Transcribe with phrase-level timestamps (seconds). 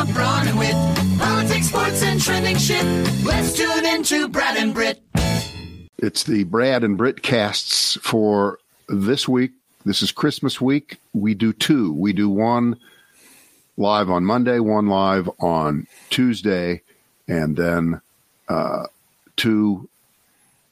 [0.00, 0.74] up Braun and Wit.
[1.18, 2.82] Politics, sports, and trending shit.
[3.22, 5.02] Let's tune into Brad and Britt.
[5.98, 8.58] It's the Brad and Britt casts for
[8.88, 9.52] this week.
[9.84, 10.96] This is Christmas week.
[11.12, 11.92] We do two.
[11.92, 12.80] We do one
[13.76, 16.80] live on Monday, one live on Tuesday,
[17.28, 18.00] and then
[18.48, 18.86] uh,
[19.36, 19.86] two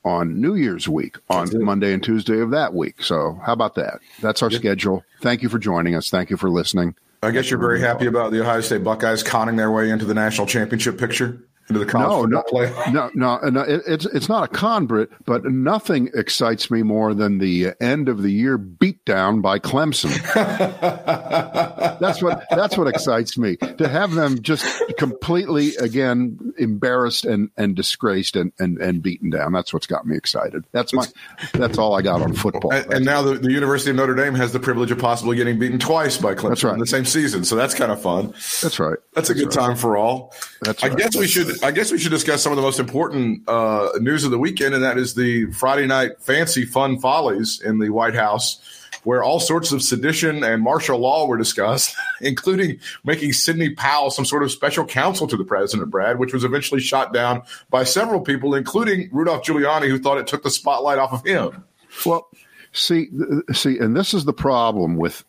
[0.06, 3.02] on New Year's week on Monday and Tuesday of that week.
[3.02, 4.00] So, how about that?
[4.22, 5.04] That's our schedule.
[5.20, 6.08] Thank you for joining us.
[6.08, 6.94] Thank you for listening.
[7.22, 10.14] I guess you're very happy about the Ohio State Buckeyes conning their way into the
[10.14, 12.92] national championship picture, into the college No, football no, playoff.
[12.92, 13.60] no, no, no.
[13.60, 18.08] Uh, it, it's it's not a con, but nothing excites me more than the end
[18.08, 20.08] of the year beatdown by Clemson.
[22.00, 27.76] that's what that's what excites me to have them just completely again embarrassed and and
[27.76, 29.52] disgraced and and, and beaten down.
[29.52, 30.64] That's what's got me excited.
[30.72, 31.06] That's my
[31.52, 32.72] that's all I got on football.
[32.72, 35.58] And, and now the, the University of Notre Dame has the privilege of possibly getting
[35.58, 36.74] beaten twice by Clemson That's right.
[36.74, 37.44] in the same season.
[37.44, 38.28] So that's kind of fun.
[38.62, 38.98] That's right.
[39.14, 39.66] That's a good right.
[39.66, 40.34] time for all.
[40.62, 40.98] That's I right.
[40.98, 41.57] guess we should.
[41.62, 44.74] I guess we should discuss some of the most important uh, news of the weekend,
[44.74, 48.60] and that is the Friday night fancy fun follies in the White House,
[49.04, 54.24] where all sorts of sedition and martial law were discussed, including making Sidney Powell some
[54.24, 58.20] sort of special counsel to the president, Brad, which was eventually shot down by several
[58.20, 61.64] people, including Rudolph Giuliani, who thought it took the spotlight off of him.
[62.04, 62.28] Well,
[62.72, 63.08] see,
[63.52, 65.24] see, and this is the problem with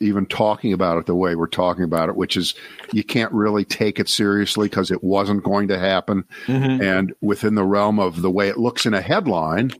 [0.00, 2.54] even talking about it the way we're talking about it, which is
[2.92, 6.24] you can't really take it seriously because it wasn't going to happen.
[6.82, 9.72] And within the realm of the way it looks in a headline,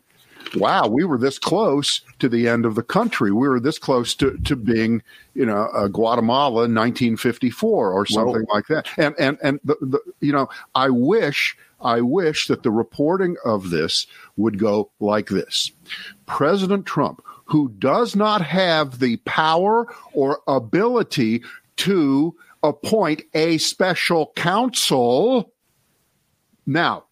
[0.55, 3.31] wow, we were this close to the end of the country.
[3.31, 5.03] We were this close to, to being,
[5.35, 8.89] you know, uh, Guatemala in 1954 or something like that.
[8.99, 13.71] And and and the, the, you know, I wish I wish that the reporting of
[13.71, 15.73] this would go like this:
[16.27, 21.43] President Trump, who does not have the power or ability
[21.77, 25.53] to appoint a special counsel.
[26.65, 27.05] Now,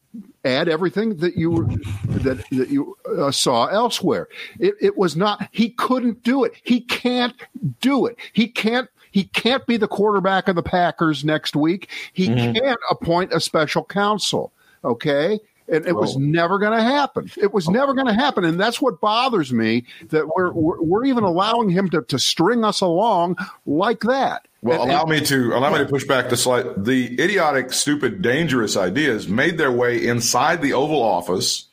[0.44, 1.66] add everything that you
[2.04, 4.28] that that you uh, saw elsewhere.
[4.60, 5.48] It, it was not.
[5.50, 6.52] He couldn't do it.
[6.62, 7.34] He can't
[7.80, 8.16] do it.
[8.32, 8.88] He can't.
[9.10, 11.88] He can't be the quarterback of the Packers next week.
[12.12, 14.52] He can't appoint a special counsel.
[14.84, 15.40] Okay.
[15.70, 17.30] And it was never going to happen.
[17.36, 17.72] It was oh.
[17.72, 21.68] never going to happen, and that's what bothers me that we're we're, we're even allowing
[21.68, 23.36] him to, to string us along
[23.66, 24.48] like that.
[24.62, 26.84] Well, And- allow me to allow me to push back the slight.
[26.84, 31.66] The idiotic, stupid, dangerous ideas made their way inside the Oval Office,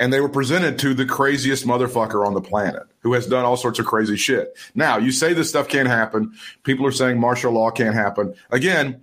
[0.00, 3.56] and they were presented to the craziest motherfucker on the planet, who has done all
[3.56, 4.56] sorts of crazy shit.
[4.74, 6.34] Now, you say this stuff can't happen.
[6.64, 8.34] People are saying martial law can't happen.
[8.50, 9.02] Again,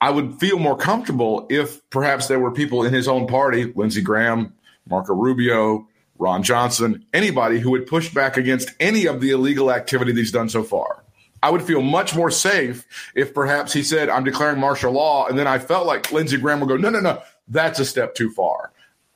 [0.00, 4.00] I would feel more comfortable if perhaps there were people in his own party, Lindsey
[4.00, 4.54] Graham,
[4.88, 5.86] Marco Rubio,
[6.18, 10.32] Ron Johnson, anybody who would push back against any of the illegal activity that he's
[10.32, 11.02] done so far.
[11.42, 15.26] I would feel much more safe if perhaps he said, I'm declaring martial law.
[15.26, 18.14] And then I felt like Lindsey Graham would go, no, no, no, that's a step
[18.14, 18.72] too far.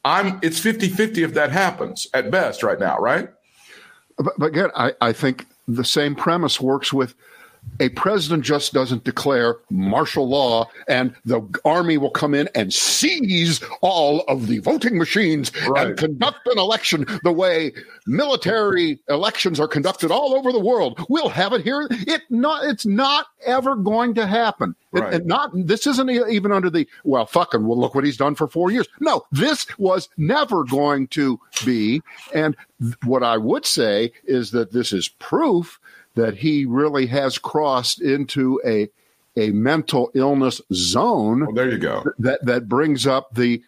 [0.06, 3.28] I'm it's 50 50 if that happens at best right now, right?
[4.18, 7.14] But, but again, I, I think the same premise works with
[7.80, 13.60] a president just doesn't declare martial law and the army will come in and seize
[13.80, 15.88] all of the voting machines Right.
[15.88, 17.72] and conduct an election the way
[18.06, 21.04] military elections are conducted all over the world.
[21.08, 21.86] We'll have it here.
[21.90, 24.76] It not it's not ever going to happen.
[24.94, 25.14] It- Right.
[25.14, 28.46] and not this isn't even under the well fucking well look what he's done for
[28.46, 32.00] four years no this was never going to be
[32.32, 32.54] and
[33.04, 35.80] what i would say is that this is proof
[36.14, 38.88] that he really has crossed into a
[39.36, 42.04] a mental illness zone Well, there you go.
[42.18, 43.62] that that brings up the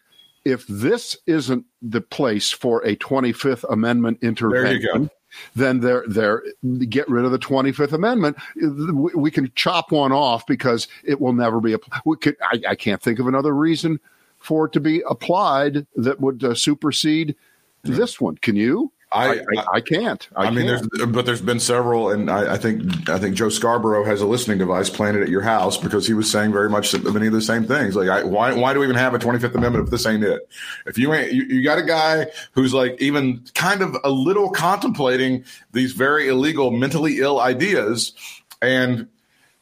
[0.44, 5.10] if this isn't the place for a 25th amendment intervention go.
[5.56, 6.44] then they're they're
[6.88, 11.32] get rid of the 25th amendment we, we can chop one off because it will
[11.32, 13.98] never be applied we could I, I can't think of another reason
[14.38, 17.34] for it to be applied that would uh, supersede
[17.82, 20.92] this one can you I- I, I, can't I, I, mean, can't.
[20.92, 24.26] there's but there's been several, and I, I think I think Joe Scarborough has a
[24.26, 27.40] listening device planted at your house because he was saying very much many of the
[27.40, 27.96] same things.
[27.96, 30.48] Like, I, why why do we even have a 25th Amendment if this ain't it?
[30.86, 34.50] If you ain't, you, you got a guy who's like even kind of a little
[34.50, 38.12] contemplating these very illegal, mentally ill ideas,
[38.60, 39.08] and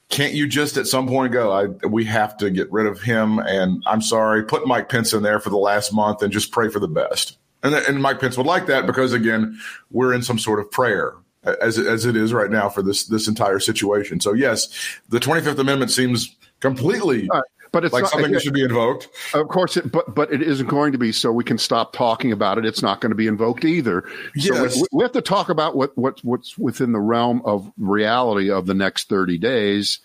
[0.08, 3.38] can't you just at some point go, I, we have to get rid of him?
[3.38, 6.68] And I'm sorry, put Mike Pence in there for the last month and just pray
[6.68, 7.38] for the best.
[7.64, 9.58] And, and Mike Pence would like that because again,
[9.90, 13.26] we're in some sort of prayer as as it is right now for this this
[13.26, 14.20] entire situation.
[14.20, 14.68] So yes,
[15.08, 19.08] the 25th Amendment seems completely right, but it's like not, something that should be invoked.
[19.34, 21.10] Of course, it, but but it isn't going to be.
[21.10, 22.64] So we can stop talking about it.
[22.64, 24.04] It's not going to be invoked either.
[24.38, 24.76] So we- Yes.
[24.76, 28.66] we, we have to talk about what what what's within the realm of reality of
[28.66, 29.98] the next thirty days,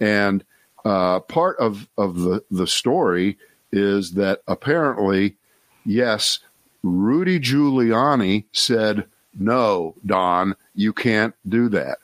[0.00, 0.44] And
[0.84, 3.38] uh, part of of the the story
[3.70, 5.36] is that apparently,
[5.84, 6.40] yes,
[6.82, 9.06] Rudy Giuliani said,
[9.38, 11.98] "No, Don, you can't do that."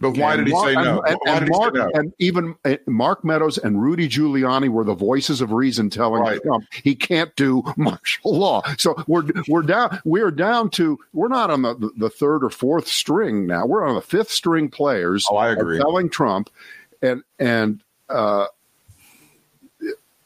[0.00, 1.00] But why And did he Mark- say no?
[1.02, 1.90] And, and Mark, no?
[1.94, 6.40] and even uh, Mark Meadows and Rudy Giuliani were the voices of reason telling Right.
[6.40, 8.62] Trump he can't do martial law.
[8.78, 12.86] So we're we're down we're down to we're not on the, the third or fourth
[12.86, 13.66] string now.
[13.66, 15.26] We're on the fifth string players.
[15.28, 15.78] Oh, I agree.
[15.78, 16.48] Telling Trump,
[17.02, 18.46] and and uh,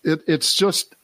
[0.05, 0.95] it, it's just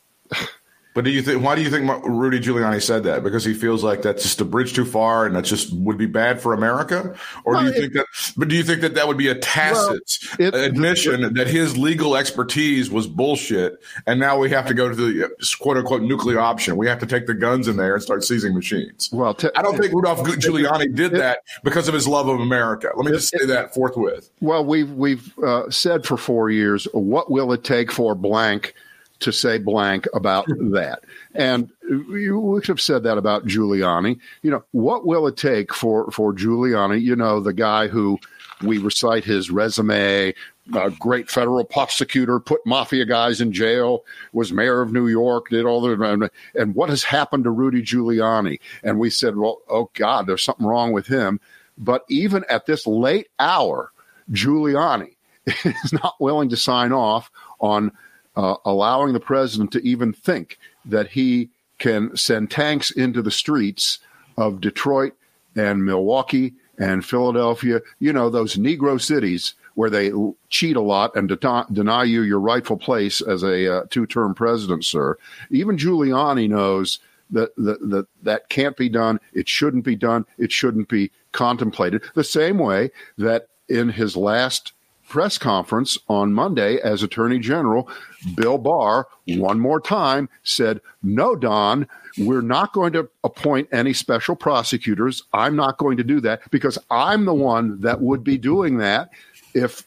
[0.99, 1.45] But do you think?
[1.45, 3.23] Why do you think Rudy Giuliani said that?
[3.23, 6.07] Because he feels like that's just a bridge too far, and that just would be
[6.07, 7.15] bad for America.
[7.45, 8.07] Or do you it- think that?
[8.37, 12.17] But do you think that that would be a tacit it- admission that his legal
[12.17, 15.31] expertise was bullshit, and now we have to go to the
[15.61, 16.77] quote unquote nuclear option?
[16.77, 19.09] We have to take the guns in there and start seizing machines.
[19.13, 19.35] well.
[19.35, 22.91] T- I don't think Rudolph Giuliani did that because of his love of America.
[22.97, 24.31] Let me just say that forthwith.
[24.41, 28.75] Well, we've we've uh, said for four years, what will it take for blank
[29.21, 31.01] to say blank about that?
[31.35, 34.19] And you we could have said that about Giuliani.
[34.43, 37.01] You know, what will it take for for Giuliani?
[37.01, 38.19] You know, the guy who
[38.63, 40.35] we recite his resume.
[40.75, 44.05] A great federal prosecutor, put mafia guys in jail,
[44.35, 48.61] was mayor of New York, did all the and what has happened to Rudy Giuliani?
[48.83, 51.41] And we said, well, oh God, there's something wrong with him.
[51.79, 53.93] But even at this late hour,
[54.31, 55.17] Giuliani
[55.47, 57.31] is not willing to sign off
[57.61, 57.91] on
[58.39, 63.99] uh, allowing the president to even think that he can send tanks into the streets
[64.37, 65.13] of Detroit
[65.57, 70.13] and Milwaukee and Philadelphia, you know, those Negro cities where they
[70.51, 74.35] cheat a lot and deny, deny you your rightful place as a uh, two term
[74.35, 75.19] president, sir.
[75.51, 77.01] Even Giuliani knows
[77.31, 79.19] that, that, that that can't be done.
[79.33, 80.25] It shouldn't be done.
[80.39, 82.03] It shouldn't be contemplated.
[82.15, 84.73] The same way that in his last
[85.09, 87.89] press conference on Monday as Attorney General,
[88.35, 91.89] Bill Barr, one more time, said, No, Don,
[92.19, 95.23] we're not going to appoint any special prosecutors.
[95.33, 99.11] I'm not going to do that because I'm the one that would be doing that
[99.55, 99.85] if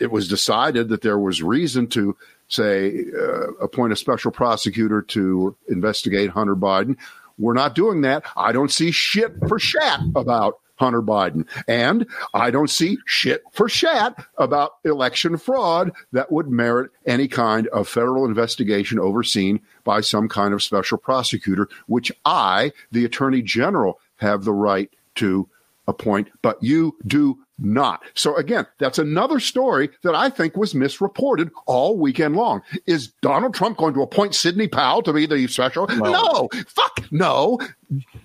[0.00, 2.16] it was decided that there was reason to
[2.48, 6.96] say uh, appoint a special prosecutor to investigate Hunter Biden.
[7.38, 8.24] We're not doing that.
[8.36, 11.46] I don't see shit for shat about Hunter Biden.
[11.66, 17.66] And I don't see shit for shat about election fraud that would merit any kind
[17.68, 24.00] of federal investigation overseen by some kind of special prosecutor, which I, the Attorney General,
[24.16, 25.48] have the right to
[25.88, 28.02] appoint, but you do not.
[28.14, 32.62] So again, that's another story that I think was misreported all weekend long.
[32.86, 35.88] Is Donald Trump going to appoint Sidney Powell to be the special?
[35.88, 37.58] No, fuck no.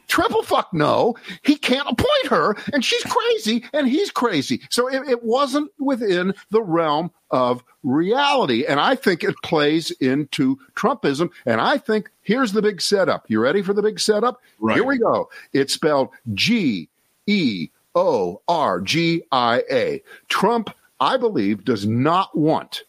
[0.08, 1.16] Triple fuck no.
[1.42, 4.62] He can't appoint her, and she's crazy, and he's crazy.
[4.70, 8.66] So it, it wasn't within the realm of reality.
[8.66, 11.32] And I think it plays into Trumpism.
[11.46, 13.26] And I think here's the big setup.
[13.28, 14.40] You ready for the big setup?
[14.60, 14.76] Right.
[14.76, 15.30] Here we go.
[15.52, 16.90] It's spelled G
[17.28, 20.04] E O R G I A.
[20.30, 22.84] Trump, I believe, does not want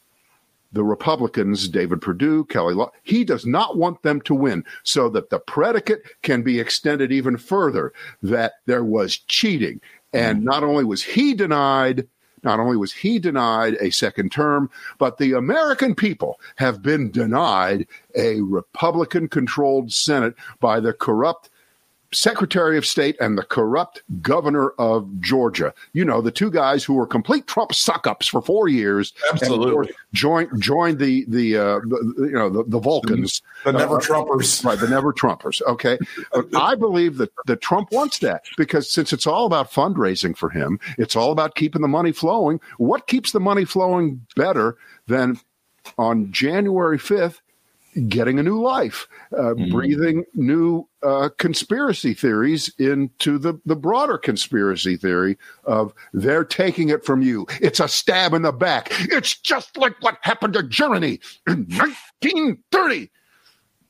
[0.75, 5.31] the Republicans, David Perdue, Kelly Loeffler, he does not want them to win so that
[5.31, 7.93] the predicate can be extended even further
[8.23, 9.81] that there was cheating.
[10.13, 10.47] And mm-hmm.
[10.47, 12.09] not only was he denied,
[12.43, 17.87] not only was he denied a second term, but the American people have been denied
[18.17, 21.51] a Republican controlled Senate by the corrupt
[22.15, 25.75] Secretary of State and the corrupt governor of Georgia.
[25.93, 29.13] You know, the two guys who were complete Trump suck ups for four years.
[29.31, 29.93] and Absolutely.
[30.13, 33.43] Joined joined the the, uh, the you know the, the Vulcans.
[33.65, 34.65] The never Uh, Trumpers.
[34.65, 35.61] Right, the never Trumpers.
[35.63, 35.99] Okay.
[36.33, 40.51] Uh, I believe that, that Trump wants that because since it's all about fundraising for
[40.51, 42.61] him, it's all about keeping the money flowing.
[42.79, 45.39] What keeps the money flowing better than
[45.99, 47.41] on January 5th,
[48.09, 54.97] getting a new life, uh, breathing new uh, conspiracy theories into the, the broader conspiracy
[54.97, 57.47] theory of they're taking it from you.
[57.61, 58.89] It's a stab in the back.
[59.15, 63.11] It's just like what happened to Germany in 1930.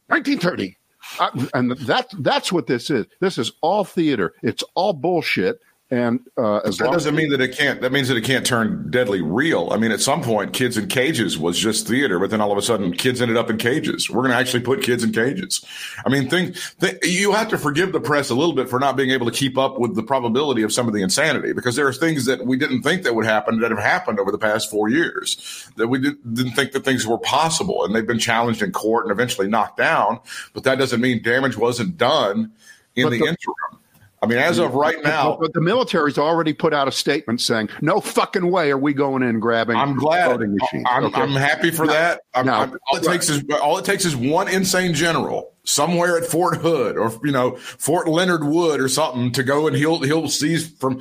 [0.09, 0.77] 1930.
[1.19, 3.07] Uh, and that that's what this is.
[3.21, 4.35] This is all theater.
[4.43, 5.61] It's all bullshit.
[5.91, 7.83] And uh, as That doesn't mean that it can't.
[7.83, 9.69] That means that it can't turn deadly real.
[9.71, 12.57] I mean, at some point, kids in cages was just theater, but then all of
[12.57, 14.09] a sudden, kids ended up in cages.
[14.09, 15.63] We're going to actually put kids in cages.
[16.05, 18.97] I mean, think, think you have to forgive the press a little bit for not
[18.97, 21.87] being able to keep up with the probability of some of the insanity, because there
[21.87, 24.71] are things that we didn't think that would happen that have happened over the past
[24.71, 28.63] four years that we didn't, didn't think that things were possible, and they've been challenged
[28.63, 30.19] in court and eventually knocked down.
[30.55, 32.53] But that doesn't mean damage wasn't done
[32.97, 33.81] in the, the- interim.
[34.25, 37.69] I mean, as of right now, but the military's already put out a statement saying,
[37.83, 40.31] "No fucking way are we going in and grabbing." I'm glad.
[40.31, 40.87] voting machines.
[40.91, 41.21] I'm, Okay?
[41.21, 42.23] I'm happy for that.
[42.35, 46.17] I'm, now- I'm- all it takes is all it takes is one insane general somewhere
[46.19, 50.01] at Fort Hood or you know Fort Leonard Wood or something to go and he'll
[50.03, 51.01] he'll seize from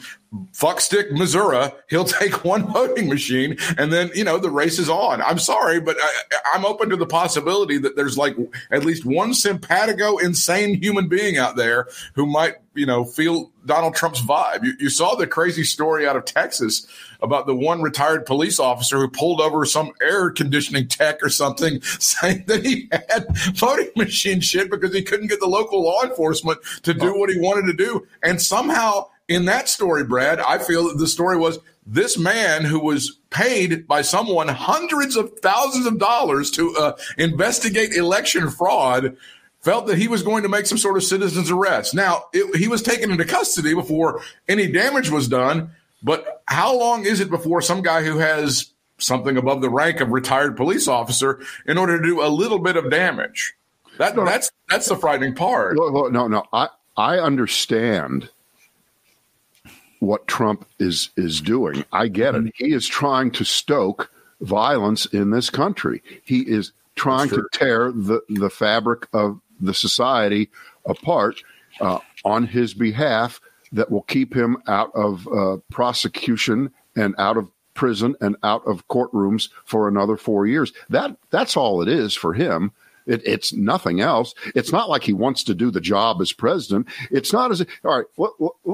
[0.51, 1.69] Fuckstick, Missouri.
[1.89, 5.21] He'll take one voting machine and then you know the race is on.
[5.21, 6.21] I'm sorry, but I,
[6.53, 8.35] I'm open to the possibility that there's like
[8.71, 13.95] at least one simpatico, insane human being out there who might you know feel Donald
[13.95, 14.63] Trump's vibe.
[14.63, 16.87] You, you saw the crazy story out of Texas
[17.21, 21.81] about the one retired police officer who pulled over some air conditioning tech or something,
[21.99, 23.25] saying that he had
[23.55, 27.39] voting machine shit because he couldn't get the local law enforcement to do what he
[27.39, 28.05] wanted to do.
[28.21, 32.79] And somehow, in that story, Brad, I feel that the story was this man who
[32.79, 39.17] was paid by someone hundreds of thousands of dollars to uh, investigate election fraud
[39.59, 41.93] felt that he was going to make some sort of citizen's arrest.
[41.93, 45.71] Now, it, he was taken into custody before any damage was done.
[46.03, 50.09] But how long is it before some guy who has something above the rank of
[50.09, 53.55] retired police officer in order to do a little bit of damage?
[53.99, 55.77] That, that's that's the frightening part.
[55.77, 56.43] Well, no, no.
[56.51, 58.29] I I understand
[60.03, 61.86] what Trump is is doing.
[61.91, 62.53] I get it.
[62.55, 66.03] He is trying to stoke violence in this country.
[66.24, 70.50] He is trying to tear the the fabric of the society
[70.86, 71.41] apart
[71.79, 73.41] uh, on his behalf.
[73.72, 78.88] That will keep him out of uh, prosecution and out of prison and out of
[78.88, 80.72] courtrooms for another four years.
[80.89, 82.72] That that's all it is for him.
[83.05, 84.33] It, it's nothing else.
[84.55, 86.88] It's not like he wants to do the job as president.
[87.12, 88.05] It's not as all right.
[88.17, 88.31] Let,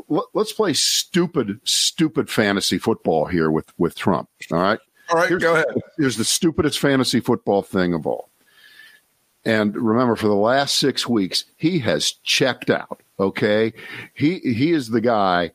[0.10, 4.30] let, let's play stupid, stupid fantasy football here with with Trump.
[4.52, 4.80] All right.
[5.10, 5.66] All right, Here's, go ahead.
[5.98, 8.30] Here's the stupidest fantasy football thing of all.
[9.44, 13.02] And remember, for the last six weeks, he has checked out.
[13.20, 13.74] Okay,
[14.14, 15.52] he he is the guy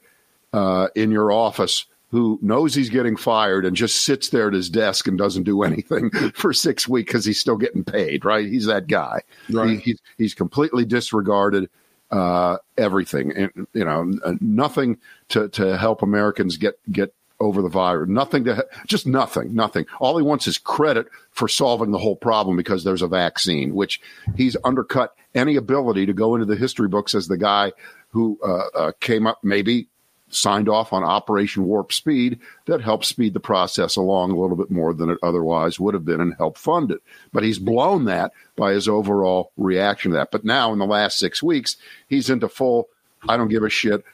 [0.53, 4.71] uh, in your office who knows he's getting fired and just sits there at his
[4.71, 8.25] desk and doesn't do anything for six weeks because he's still getting paid.
[8.25, 8.47] Right?
[8.47, 9.23] He's that guy.
[9.51, 9.71] Right.
[9.71, 11.69] He, he's he's completely disregarded
[12.13, 14.99] uh, everything, and you know, nothing
[15.31, 18.09] to to help Americans get get over the virus.
[18.09, 19.85] Nothing to just nothing, nothing.
[19.99, 24.01] All he wants is credit for solving the whole problem because there's a vaccine, which
[24.37, 27.73] he's undercut any ability to go into the history books as the guy
[28.11, 29.89] who uh, uh, came up maybe
[30.31, 34.71] signed off on Operation Warp Speed that helped speed the process along a little bit
[34.71, 37.03] more than it otherwise would have been and help fund it.
[37.33, 40.31] But he's blown that by his overall reaction to that.
[40.31, 41.77] But now in the last six weeks,
[42.09, 42.89] he's into full,
[43.29, 44.05] I don't give a shit.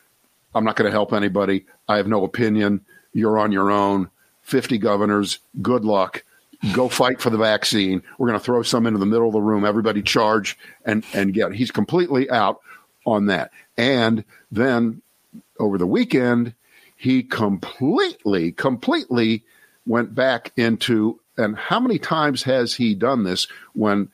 [0.55, 1.67] I'm not going to help anybody.
[1.89, 2.85] I have no opinion.
[3.13, 4.11] You're on your own.
[4.43, 5.39] 50 governors.
[5.63, 6.25] Good luck.
[6.75, 8.03] Go fight for the vaccine.
[8.19, 9.65] We're going to throw some into the middle of the room.
[9.65, 11.53] Everybody charge and, and get.
[11.53, 12.61] He's completely out
[13.07, 13.51] on that.
[13.79, 15.01] And then
[15.59, 16.55] over the weekend,
[16.97, 19.43] he completely, completely
[19.87, 24.09] went back into, and how many times has he done this when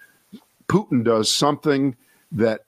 [0.68, 1.96] Putin does something
[2.32, 2.64] that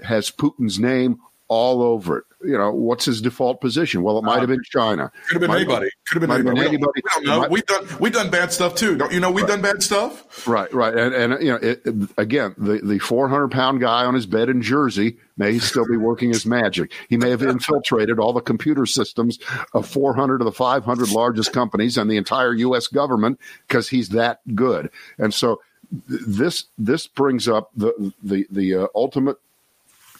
[0.00, 2.24] has Putin's name all over it?
[2.44, 4.02] You know, what's his default position?
[4.04, 5.10] Well, it might have been China.
[5.26, 5.88] Could have been Might- anybody.
[6.06, 6.68] Could have been have been anybody.
[6.76, 6.92] anybody.
[6.94, 7.40] We don't know.
[7.40, 8.96] Might- We've done we've done bad stuff too.
[8.96, 9.30] Don't you know?
[9.32, 10.46] We've done bad stuff.
[10.46, 11.82] Right, right, and and you know, it,
[12.16, 15.96] again, the the four hundred pound guy on his bed in Jersey may still be
[15.96, 16.92] working his magic.
[17.08, 19.40] He may have infiltrated all the computer systems
[19.74, 22.86] of four hundred of the five hundred largest companies and the entire U.S.
[22.86, 24.90] government because he's that good.
[25.18, 25.60] And so
[26.08, 29.38] th- this this brings up the the the uh, ultimate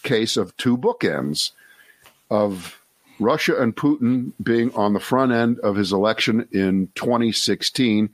[0.03, 1.51] case of two bookends
[2.29, 2.79] of
[3.19, 8.09] Russia and Putin being on the front end of his election in 2016,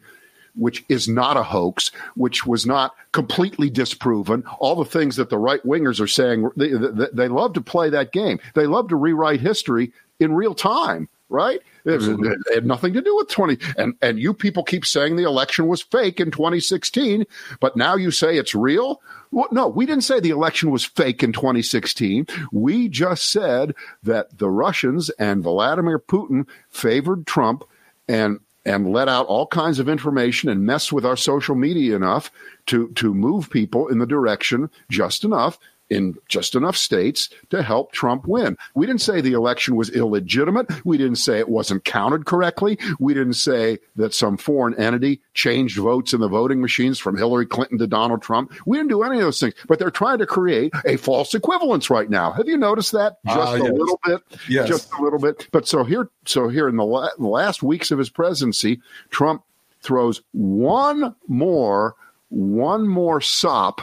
[0.56, 4.44] which is not a hoax, which was not completely disproven.
[4.60, 7.90] All the things that the right wingers are saying, they, they, they love to play
[7.90, 8.40] that game.
[8.54, 11.60] They love to rewrite history in real time, right?
[11.86, 13.58] It, it had nothing to do with 20.
[13.78, 17.26] And, and you people keep saying the election was fake in 2016,
[17.60, 19.02] but now you say it's real?
[19.32, 22.28] Well, no, we didn't say the election was fake in 2016.
[22.52, 27.64] We just said that the Russians and Vladimir Putin favored Trump
[28.08, 32.32] and and let out all kinds of information and mess with our social media enough
[32.66, 37.92] to to move people in the direction just enough in just enough states to help
[37.92, 38.58] Trump win.
[38.74, 40.68] We didn't say the election was illegitimate.
[40.86, 42.80] We didn't say it wasn't counted correctly.
[43.00, 47.46] We didn't say that some foreign entity changed votes in the voting machines from Hillary
[47.46, 48.52] Clinton to Donald Trump.
[48.66, 51.90] We didn't do any of those things, but they're trying to create a false equivalence
[51.90, 52.32] right now.
[52.32, 53.18] Have you noticed that?
[53.26, 54.22] Just Ah, a little bit.
[54.50, 54.68] Yes.
[54.68, 55.48] Just a little bit.
[55.52, 59.44] But so here, so here in the, la- the last weeks of his presidency, Trump
[59.82, 61.96] throws one more,
[62.30, 63.82] one more sop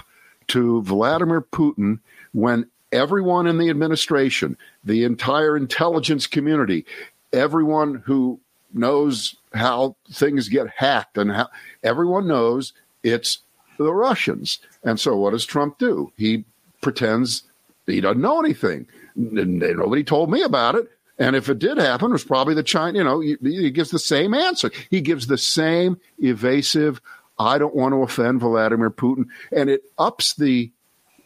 [0.52, 1.98] to Vladimir Putin
[2.32, 6.84] when everyone in the administration, the entire intelligence community,
[7.32, 8.38] everyone who
[8.74, 11.48] knows how things get hacked and how
[11.82, 13.38] everyone knows it's
[13.78, 14.58] the Russians.
[14.84, 16.12] And so what does Trump do?
[16.16, 16.44] He
[16.82, 17.44] pretends
[17.86, 18.86] he doesn't know anything.
[19.16, 20.90] Nobody told me about it.
[21.18, 23.90] And if it did happen, it was probably the China, you know, he, he gives
[23.90, 24.70] the same answer.
[24.90, 27.00] He gives the same evasive,
[27.38, 29.26] I don't want to offend Vladimir Putin.
[29.50, 30.70] And it ups the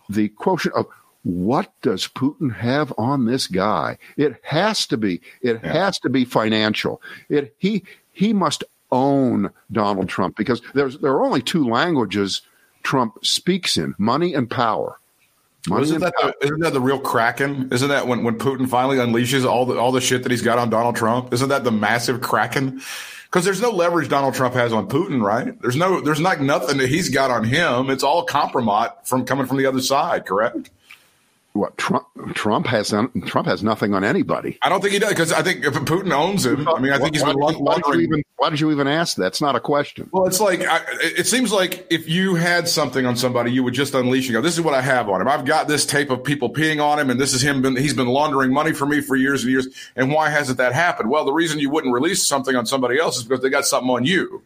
[0.08, 0.86] the quotient of
[1.22, 3.98] what does Putin have on this guy?
[4.16, 5.20] It has to be.
[5.42, 5.72] It yeah.
[5.72, 7.02] has to be financial.
[7.28, 7.82] It he
[8.12, 12.42] he must own Donald Trump because there's there are only two languages
[12.84, 15.00] Trump speaks in: money and power.
[15.68, 17.68] Money isn't that the, isn't that the real kraken?
[17.72, 20.58] Isn't that when, when Putin finally unleashes all the all the shit that he's got
[20.58, 21.32] on Donald Trump?
[21.32, 22.80] Isn't that the massive kraken?
[23.24, 25.60] Because there's no leverage Donald Trump has on Putin, right?
[25.60, 27.90] There's no there's not nothing that he's got on him.
[27.90, 30.70] It's all compromise from coming from the other side, correct?
[31.56, 32.94] What Trump Trump has
[33.24, 34.58] Trump has nothing on anybody.
[34.62, 36.98] I don't think he does because I think if Putin owns him, I mean, I
[36.98, 39.16] think he's why, been why, why, did you even, why did you even ask?
[39.16, 40.08] That's not a question.
[40.12, 43.74] Well, it's like I, it seems like if you had something on somebody, you would
[43.74, 45.28] just unleash and go, "This is what I have on him.
[45.28, 47.62] I've got this tape of people peeing on him, and this is him.
[47.62, 49.68] Been, he's been laundering money for me for years and years.
[49.96, 51.10] And why hasn't that happened?
[51.10, 53.90] Well, the reason you wouldn't release something on somebody else is because they got something
[53.90, 54.42] on you."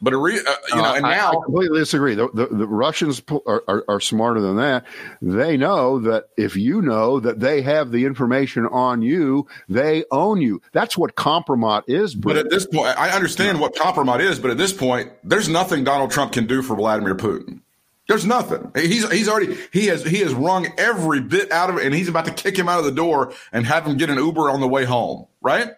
[0.00, 2.14] But re, uh, you know, and uh, now I, I completely disagree.
[2.14, 4.84] The, the, the Russians are, are, are, smarter than that.
[5.20, 10.40] They know that if you know that they have the information on you, they own
[10.40, 10.62] you.
[10.72, 12.14] That's what compromise is.
[12.14, 14.38] But at this point, I understand what compromise is.
[14.38, 17.60] But at this point, there's nothing Donald Trump can do for Vladimir Putin.
[18.08, 18.72] There's nothing.
[18.74, 22.08] He's he's already he has he has wrung every bit out of it, and he's
[22.08, 24.60] about to kick him out of the door and have him get an Uber on
[24.60, 25.26] the way home.
[25.42, 25.72] Right?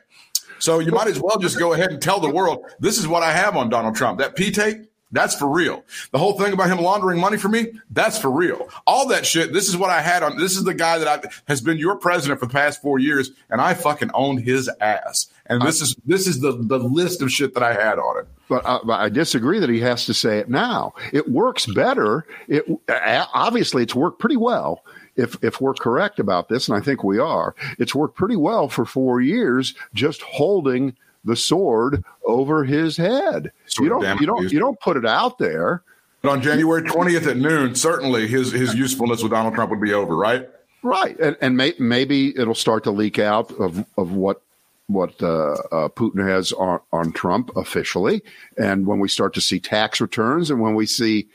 [0.60, 3.22] So you might as well just go ahead and tell the world this is what
[3.22, 4.18] I have on Donald Trump.
[4.18, 5.84] That P tape, that's for real.
[6.12, 8.68] The whole thing about him laundering money for me, that's for real.
[8.86, 10.38] All that shit, this is what I had on.
[10.38, 13.32] This is the guy that I, has been your president for the past four years,
[13.48, 15.26] and I fucking own his ass.
[15.46, 18.28] And this is this is the the list of shit that I had on it.
[18.48, 20.94] But, uh, but I disagree that he has to say it now.
[21.12, 22.24] It works better.
[22.46, 24.84] It obviously it's worked pretty well
[25.20, 28.68] if if we're correct about this, and I think we are, it's worked pretty well
[28.68, 33.52] for four years just holding the sword over his head.
[33.66, 35.82] Sort you don't you don't you don't put it out there.
[36.22, 39.92] But on January twentieth at noon, certainly his his usefulness with Donald Trump would be
[39.92, 40.48] over, right?
[40.82, 44.42] Right, and, and may, maybe it'll start to leak out of of what
[44.86, 48.22] what uh, uh, Putin has on, on Trump officially,
[48.58, 51.28] and when we start to see tax returns, and when we see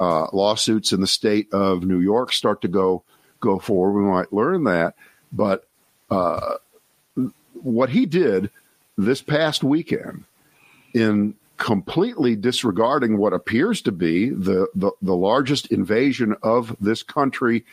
[0.00, 3.02] uh, lawsuits in the state of New York start to go
[3.40, 4.94] go forward, we might learn that.
[5.32, 5.66] But
[6.10, 6.54] uh,
[7.54, 8.50] what he did
[8.96, 10.24] this past weekend
[10.94, 17.64] in completely disregarding what appears to be the, the, the largest invasion of this country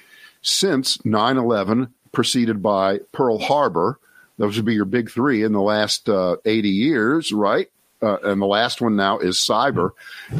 [0.41, 3.99] since 9 11, preceded by Pearl Harbor.
[4.37, 7.69] Those would be your big three in the last uh, 80 years, right?
[8.01, 9.91] Uh, and the last one now is cyber.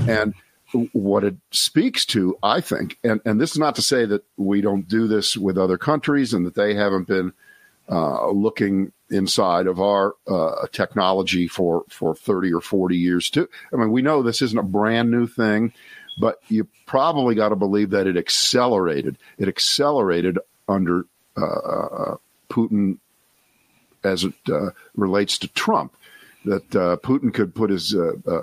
[0.08, 0.34] And
[0.94, 4.62] what it speaks to, I think, and, and this is not to say that we
[4.62, 7.34] don't do this with other countries and that they haven't been
[7.90, 13.48] uh, looking inside of our uh, technology for, for 30 or 40 years too.
[13.72, 15.72] I mean, we know this isn't a brand new thing,
[16.20, 19.18] but you probably got to believe that it accelerated.
[19.38, 21.06] It accelerated under
[21.38, 22.18] uh, uh
[22.50, 23.00] Putin
[24.04, 25.96] as it uh, relates to Trump.
[26.46, 27.96] That uh, Putin could put his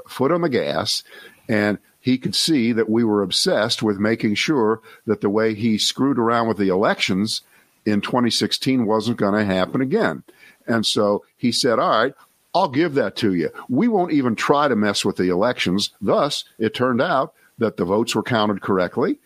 [0.08, 1.04] foot on the gas
[1.48, 5.78] and he could see that we were obsessed with making sure that the way he
[5.78, 7.42] screwed around with the elections
[7.86, 10.24] in 2016 wasn't going to happen again.
[10.66, 12.14] And so he said, All right,
[12.54, 13.50] I'll give that to you.
[13.68, 15.90] We won't even try to mess with the elections.
[16.00, 19.18] Thus, it turned out that the votes were counted correctly,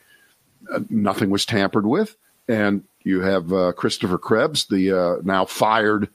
[0.72, 2.14] uh, nothing was tampered with.
[2.46, 6.08] And you have uh, Christopher Krebs, the uh, now fired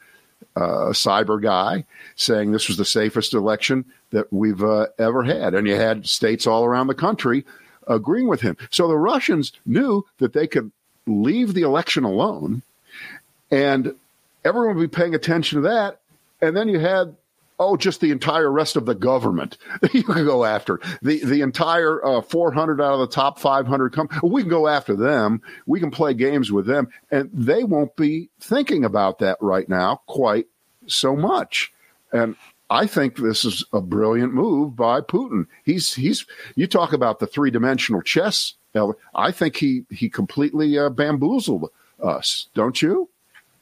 [0.55, 1.85] uh, cyber guy,
[2.15, 5.53] saying this was the safest election that we've uh, ever had.
[5.53, 7.45] And you had states all around the country
[7.87, 8.57] agreeing with him.
[8.69, 10.71] So the Russians knew that they could
[11.07, 12.61] leave the election alone
[13.49, 13.95] and
[14.45, 15.99] everyone would be paying attention to that.
[16.41, 17.15] And then you had,
[17.61, 19.57] oh, just the entire rest of the government
[19.93, 20.79] you can go after.
[21.03, 24.09] The, the entire uh, 400 out of the top 500 come.
[24.23, 25.41] We can go after them.
[25.67, 26.89] We can play games with them.
[27.11, 30.47] And they won't be thinking about that right now quite
[30.87, 31.71] so much.
[32.11, 32.35] And
[32.71, 35.45] I think this is a brilliant move by Putin.
[35.63, 38.55] He's he's you talk about the three dimensional chess.
[39.13, 41.69] I think he he completely uh, bamboozled
[42.01, 43.09] us, don't you?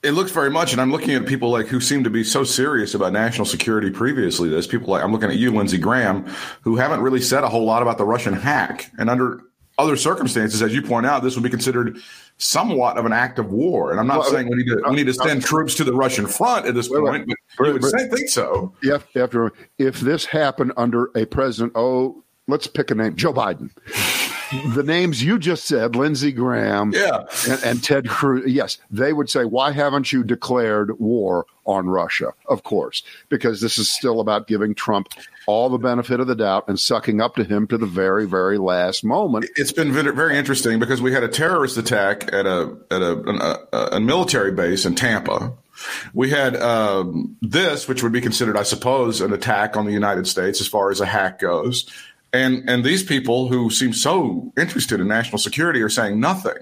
[0.01, 2.45] It looks very much, and I'm looking at people like who seem to be so
[2.45, 4.47] serious about national security previously.
[4.47, 6.25] There's people like I'm looking at you, Lindsey Graham,
[6.61, 8.89] who haven't really said a whole lot about the Russian hack.
[8.97, 9.41] And under
[9.77, 11.97] other circumstances, as you point out, this would be considered
[12.37, 13.91] somewhat of an act of war.
[13.91, 15.83] And I'm not Well, saying we need to we need to send uh, troops to
[15.83, 17.25] the Russian front at this Wait, wait.
[17.25, 18.73] point, but you would say, think so.
[18.81, 22.89] You have, you have to remember, if this happened under a president, oh, let's pick
[22.89, 23.69] a name, Joe Biden.
[24.73, 27.23] The names you just said, Lindsey Graham Yeah.
[27.49, 32.33] and, and Ted Cruz, yes, they would say, why haven't you declared war on Russia?
[32.47, 35.07] Of course, because this is still about giving Trump
[35.47, 38.57] all the benefit of the doubt and sucking up to him to the very, very
[38.57, 39.45] last moment.
[39.55, 43.41] It's been very interesting because we had a terrorist attack at a at a, an-
[43.41, 45.53] a, a military base in Tampa.
[46.13, 50.27] We had um, this, which would be considered, I suppose, an attack on the United
[50.27, 51.89] States as far as a hack goes.
[52.31, 56.57] And and these people who seem so interested in national security are saying nothing.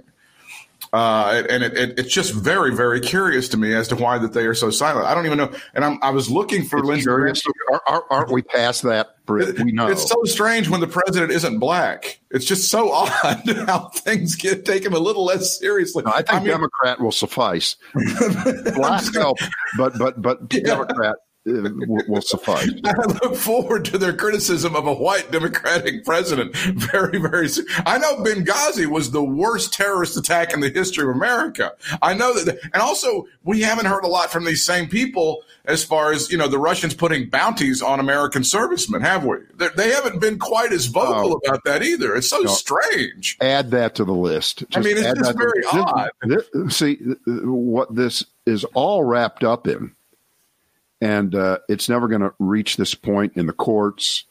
[0.93, 4.33] Uh, and it, it, it's just very, very curious to me as to why that
[4.33, 5.05] they are so silent.
[5.05, 5.51] I don't even know.
[5.73, 9.59] And I'm, I was looking for Lindsey Curious, are, are, aren't we past that, Britt?
[9.59, 9.87] We know.
[9.87, 12.19] It's so strange when the president isn't black.
[12.31, 16.03] It's just so odd how things get taken a little less seriously.
[16.05, 17.75] I think mean, Democrat will suffice.
[18.75, 19.37] Black help,
[19.77, 22.69] but but but Democrat uh, will, will suffice.
[22.85, 26.55] I look forward to their criticism of a white Democratic president.
[26.77, 27.47] Very, very.
[27.49, 27.65] soon.
[27.85, 31.71] I know Benghazi was the worst terrorist attack in the history of America.
[32.01, 35.83] I know that, and also we haven't heard a lot from these same people as
[35.83, 39.37] far as you know the Russians putting bounties on American servicemen, have we?
[39.55, 41.41] They, they haven't been quite as vocal Oh.
[41.45, 42.15] about that either.
[42.15, 43.37] It's so strange.
[43.41, 44.63] Add that to the list.
[44.75, 46.09] I mean, it's just to- very this- odd.
[46.23, 49.93] this- see uh, what this is all wrapped up in,
[51.01, 54.25] and uh, it's never going to reach this point in the courts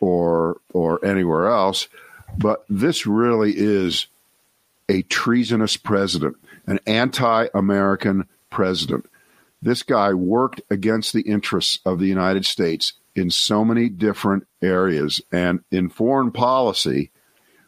[0.00, 1.88] or or anywhere else.
[2.38, 4.06] But this really is
[4.88, 9.06] a treasonous president, an anti-American president.
[9.60, 15.20] This guy worked against the interests of the United States in so many different areas
[15.30, 17.10] and in foreign policy,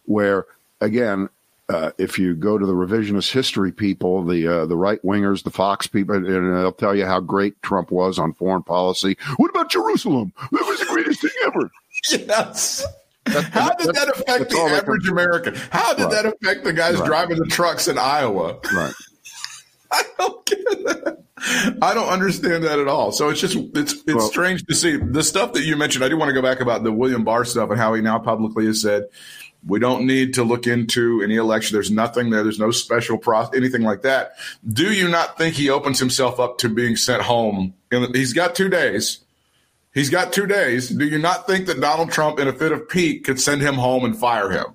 [0.04, 0.46] where
[0.80, 1.28] again,
[1.68, 5.50] uh, if you go to the revisionist history people, the uh, the right wingers, the
[5.50, 9.16] Fox people, and they'll tell you how great Trump was on foreign policy.
[9.37, 10.33] What about Jerusalem?
[10.53, 11.70] That was the greatest thing ever.
[12.11, 12.85] Yes.
[13.27, 15.55] How did that affect the all they can- average American?
[15.70, 16.12] How did Right.
[16.12, 17.07] that affect the guys Right.
[17.07, 18.59] driving the trucks in Iowa?
[18.74, 18.92] Right.
[19.90, 21.18] I don't get that.
[21.81, 23.12] I don't understand that at all.
[23.12, 26.05] So it's just it's it's Well- strange to see the stuff that you mentioned.
[26.05, 28.18] I do want to go back about the William Barr stuff and how he now
[28.18, 29.05] publicly has said
[29.66, 31.74] we don't need to look into any election.
[31.74, 32.42] There's nothing there.
[32.42, 34.33] There's no special process, anything like that.
[34.66, 37.74] Do you not think he opens himself up to being sent home?
[37.90, 39.20] He's got two days.
[39.94, 40.88] He's got two days.
[40.88, 43.74] Do you not think that Donald Trump, in a fit of pique, could send him
[43.74, 44.74] home and fire him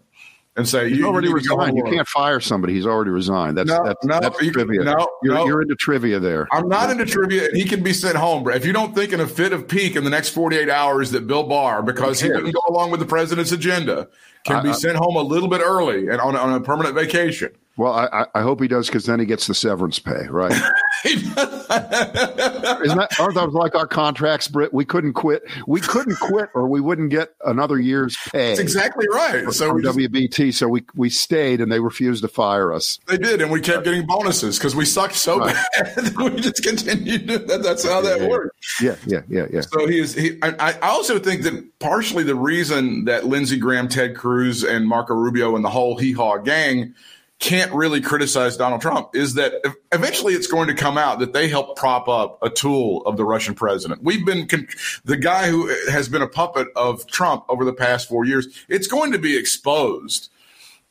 [0.55, 1.77] and say, He's "You already you need to go resigned.
[1.77, 2.73] You can't fire somebody.
[2.73, 3.57] He's already resigned.
[3.57, 4.83] That's No, that's, no, that's you- trivia.
[4.83, 5.45] no, you're, no.
[5.45, 6.47] you're into trivia there.
[6.51, 8.43] I'm not into trivia, and he can be sent home.
[8.43, 8.55] bro.
[8.55, 11.27] If you don't think in a fit of pique in the next 48 hours that
[11.27, 14.07] Bill Barr, because he didn't go along with the president's agenda,
[14.45, 16.95] can be I- I- sent home a little bit early and on, on a permanent
[16.95, 17.51] vacation.
[17.79, 20.51] Well, I, I- hope he does because then he gets the severance pay, right?
[21.05, 24.73] Isn't that aren't those like our contracts, Britt?
[24.73, 25.43] We couldn't quit.
[25.65, 28.49] We couldn't quit, or we wouldn't get another year's pay.
[28.49, 29.49] That's exactly right.
[29.53, 30.53] So we, WBT.
[30.53, 32.99] So we we stayed, and they refused to fire us.
[33.07, 35.55] they did, and we kept getting bonuses because we sucked so Right.
[35.77, 35.95] bad.
[35.95, 37.27] that we just continued.
[37.29, 38.27] to- That, that's how that Yeah.
[38.27, 38.57] worked.
[38.81, 39.61] Yeah, yeah, yeah, yeah.
[39.61, 40.13] So he is.
[40.13, 44.85] He, I, I also think that partially the reason that Lindsey Graham, Ted Cruz, and
[44.87, 46.93] Marco Rubio and the whole hee haw gang
[47.39, 49.53] can't really criticize Donald Trump is that
[49.93, 53.23] eventually it's going to come out that they helped prop up a tool of the
[53.23, 54.03] Russian president.
[54.03, 54.67] We've been con-
[55.05, 58.47] the guy who has been a puppet of Trump over the past four years.
[58.67, 60.29] It's going to be exposed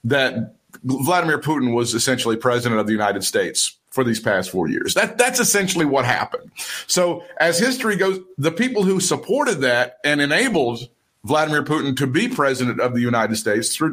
[0.04, 4.94] that Vladimir Putin was essentially president of the United States for these past four years.
[4.94, 6.50] That that's essentially what happened.
[6.86, 10.88] So as history goes, the people who supported that and enabled
[11.24, 13.92] Vladimir Putin to be president of the United States through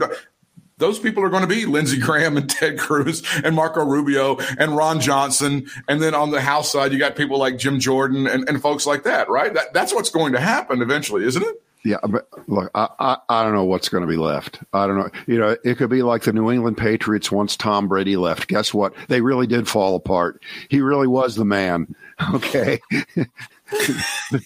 [0.78, 4.76] those people are going to be Lindsey Graham and Ted Cruz and Marco Rubio and
[4.76, 5.68] Ron Johnson.
[5.88, 8.86] And then on the House side, you got people like Jim Jordan and, and folks
[8.86, 9.54] like that, right?
[9.54, 11.62] That, that's what's going to happen eventually, isn't it?
[11.86, 14.60] Yeah, but look, I, I, I don't know what's going to be left.
[14.74, 15.10] I don't know.
[15.28, 18.48] You know, it could be like the New England Patriots once Tom Brady left.
[18.48, 18.96] Guess what?
[19.08, 20.42] They really did fall apart.
[20.68, 21.96] He really was the man.
[22.34, 22.80] Okay.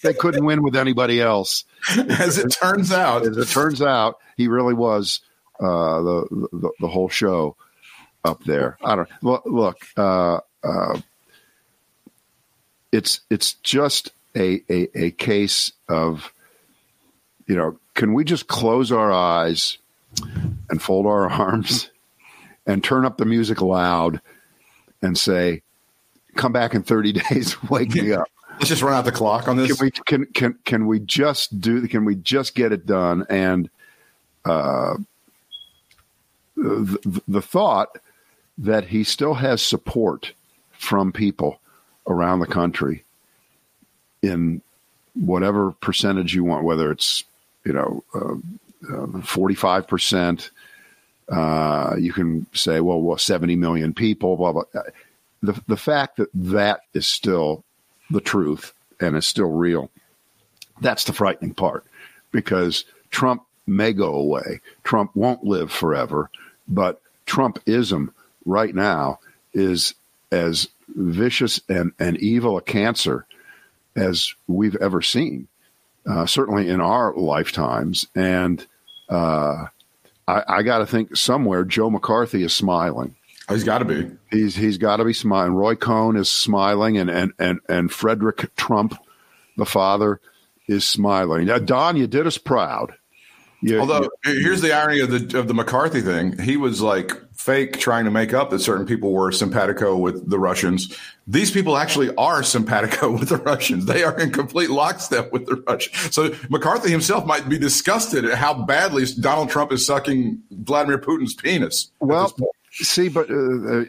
[0.02, 1.66] they couldn't win with anybody else.
[1.88, 5.22] As it turns out, As it turns out, he really was
[5.60, 7.56] uh, the, the the whole show
[8.24, 8.78] up there.
[8.84, 9.44] I don't look.
[9.46, 11.00] look uh, uh,
[12.92, 16.34] it's it's just a, a a case of
[17.48, 19.78] you know, can we just close our eyes
[20.70, 21.90] and fold our arms
[22.66, 24.22] and turn up the music loud
[25.02, 25.62] and say,
[26.36, 28.28] "Come back in thirty days, wake me up."
[28.60, 29.78] let's just run out the clock on this.
[29.78, 31.88] Can we can can can we just do?
[31.88, 33.26] Can we just get it done?
[33.30, 33.70] And
[34.46, 34.96] uh,
[36.60, 37.98] the, the thought
[38.58, 40.34] that he still has support
[40.72, 41.60] from people
[42.08, 43.04] around the country
[44.22, 44.62] in
[45.14, 47.24] whatever percentage you want, whether it's
[47.66, 48.36] you know uh,
[48.94, 50.52] um, forty five percent.
[51.30, 54.64] Uh, you can say, well, well, seventy million people, blah blah.
[54.74, 54.82] Uh,
[55.42, 57.64] the the fact that that is still
[58.10, 59.90] the truth and is still real,
[60.82, 61.86] that's the frightening part,
[62.32, 64.60] because Trump may go away.
[64.84, 66.30] Trump won't live forever,
[66.70, 68.10] but Trumpism
[68.46, 69.20] right now
[69.54, 69.96] is
[70.32, 73.26] as vicious and, and evil a cancer
[73.96, 75.48] as we've ever seen,
[76.10, 78.08] uh, certainly in our lifetimes.
[78.16, 78.66] And
[79.10, 79.66] uh,
[80.28, 83.16] I, I got to think somewhere Joe McCarthy is smiling.
[83.48, 84.12] Oh, he's got to be.
[84.30, 85.54] He's he's got to be smiling.
[85.54, 88.96] Roy Cohn is smiling, and and and and Frederick Trump,
[89.58, 90.20] the father,
[90.68, 91.48] is smiling.
[91.48, 92.94] Now, Don, you did us proud.
[93.62, 97.12] You, Although you, here's the irony of the of the McCarthy thing, he was like
[97.34, 100.96] fake trying to make up that certain people were simpatico with the Russians.
[101.28, 103.86] These people actually are simpatico with the Russians.
[103.86, 106.16] They are in complete lockstep with the Russians.
[106.16, 111.34] So McCarthy himself might be disgusted at how badly Donald Trump is sucking Vladimir Putin's
[111.34, 111.92] penis.
[112.00, 112.34] Well,
[112.72, 113.82] see, but uh,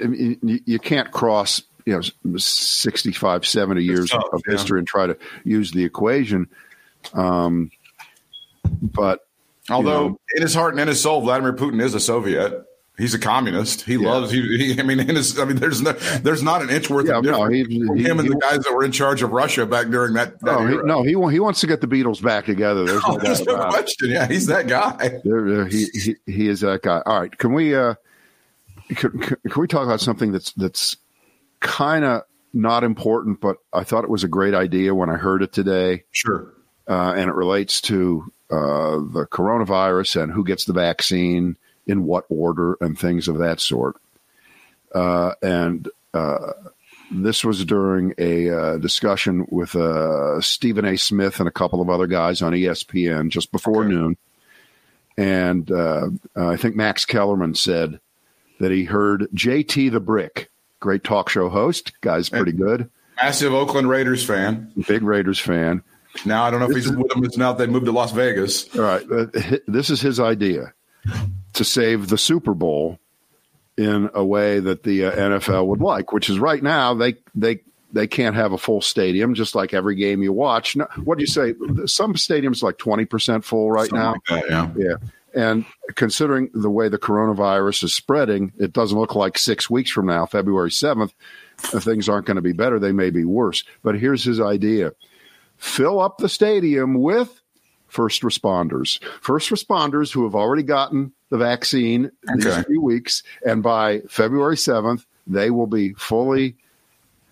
[0.42, 5.70] you, can't cross you know 65, 70 years tough, of history and try to use
[5.70, 6.48] the equation.
[7.14, 7.70] Um,
[8.80, 9.26] but
[9.70, 12.66] although you know, in his heart and in his soul, Vladimir Putin is a Soviet.
[12.98, 13.83] He's a communist.
[13.83, 14.11] He yeah.
[14.11, 14.30] loves.
[14.30, 17.16] He, he, I mean, his, I mean, there's no, there's not an inch worth yeah,
[17.16, 19.88] of difference no, he, him and the guys that were in charge of Russia back
[19.88, 20.38] during that.
[20.40, 22.85] that no, he, no, he he wants to get the Beatles back together.
[22.85, 24.11] There's no, there's no question.
[24.11, 25.20] Yeah, he's that guy.
[25.24, 27.00] There, he, he he is that guy.
[27.06, 27.94] All right, can we uh,
[28.94, 30.98] can, can we talk about something that's that's
[31.61, 35.42] kind of not important, but I thought it was a great idea when I heard
[35.42, 36.04] it today.
[36.11, 36.52] Sure.
[36.88, 42.24] Uh, and it relates to uh, the coronavirus and who gets the vaccine in what
[42.28, 43.96] order and things of that sort.
[44.94, 46.52] Uh, and uh,
[47.10, 50.96] this was during a uh, discussion with uh, Stephen A.
[50.96, 53.94] Smith and a couple of other guys on ESPN just before okay.
[53.94, 54.16] noon.
[55.16, 58.00] And uh, I think Max Kellerman said
[58.58, 62.90] that he heard JT the Brick, great talk show host, guy's pretty good.
[63.16, 64.72] Massive Oakland Raiders fan.
[64.88, 65.82] Big Raiders fan.
[66.24, 68.74] Now I don't know if he's with them It's now they moved to Las Vegas.
[68.76, 69.04] All right,
[69.66, 70.72] this is his idea
[71.54, 72.98] to save the Super Bowl
[73.76, 77.60] in a way that the uh, NFL would like, which is right now they they
[77.92, 80.76] they can't have a full stadium, just like every game you watch.
[81.02, 81.54] what do you say?
[81.86, 84.14] Some stadiums like twenty percent full right Something now.
[84.36, 84.94] Like that, yeah, yeah.
[85.32, 90.06] And considering the way the coronavirus is spreading, it doesn't look like six weeks from
[90.06, 91.14] now, February seventh,
[91.58, 92.78] things aren't going to be better.
[92.80, 93.62] They may be worse.
[93.82, 94.92] But here's his idea:
[95.60, 97.40] fill up the stadium with
[97.86, 99.02] first responders.
[99.20, 102.42] First responders who have already gotten the vaccine okay.
[102.42, 106.56] these few weeks, and by February 7th, they will be fully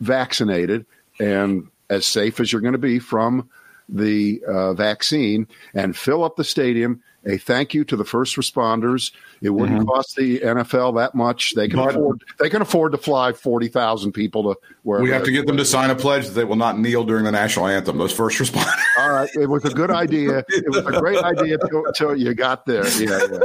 [0.00, 0.86] vaccinated
[1.18, 3.48] and as safe as you're going to be from
[3.88, 7.02] the uh, vaccine and fill up the stadium.
[7.26, 9.12] A thank you to the first responders.
[9.42, 9.88] It wouldn't mm-hmm.
[9.88, 11.54] cost the NFL that much.
[11.54, 12.22] They can but, afford.
[12.38, 15.02] They can afford to fly forty thousand people to where.
[15.02, 17.24] We have to get them to sign a pledge that they will not kneel during
[17.24, 17.98] the national anthem.
[17.98, 18.82] Those first responders.
[18.98, 20.44] All right, it was a good idea.
[20.48, 22.88] It was a great idea until you got there.
[22.98, 23.38] Yeah, yeah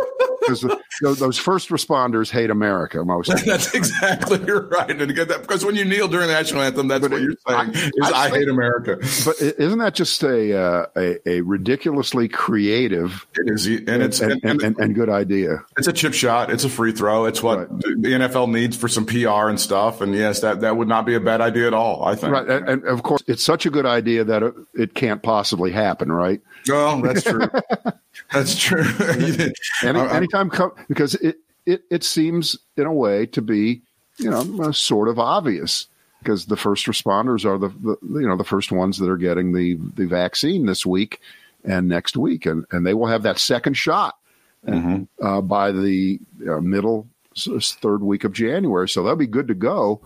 [0.46, 3.28] because those first responders hate America most.
[3.46, 7.02] that's exactly right, and get that because when you kneel during the national anthem, that's
[7.02, 8.98] but what you're saying I, is I, I hate America.
[9.26, 13.26] But isn't that just a uh, a, a, ridiculously creative?
[13.36, 15.64] It is, and, and it's and, and, and, and, good idea.
[15.78, 16.52] It's a chip shot.
[16.52, 17.26] It's a free throw.
[17.26, 17.82] It's what right.
[17.82, 20.02] the NFL needs for some PR and stuff.
[20.02, 22.04] And yes, that that would not be a bad idea at all.
[22.04, 22.34] I think.
[22.34, 26.12] Right, and, of course, it's such a good idea that it, it can't possibly happen.
[26.12, 26.42] Right.
[26.68, 27.48] Well, that's true.
[28.32, 28.86] that's true.
[29.84, 33.82] Any, anytime come because it, it it seems in a way to be
[34.18, 35.88] you know sort of obvious
[36.20, 39.54] because the first responders are the, the, you know the first ones that are getting
[39.54, 41.20] the the vaccine this week
[41.64, 44.16] and next week and and they will have that second shot
[44.66, 45.04] mm-hmm.
[45.26, 50.00] uh, by the uh, middle third week of January so they'll be good to go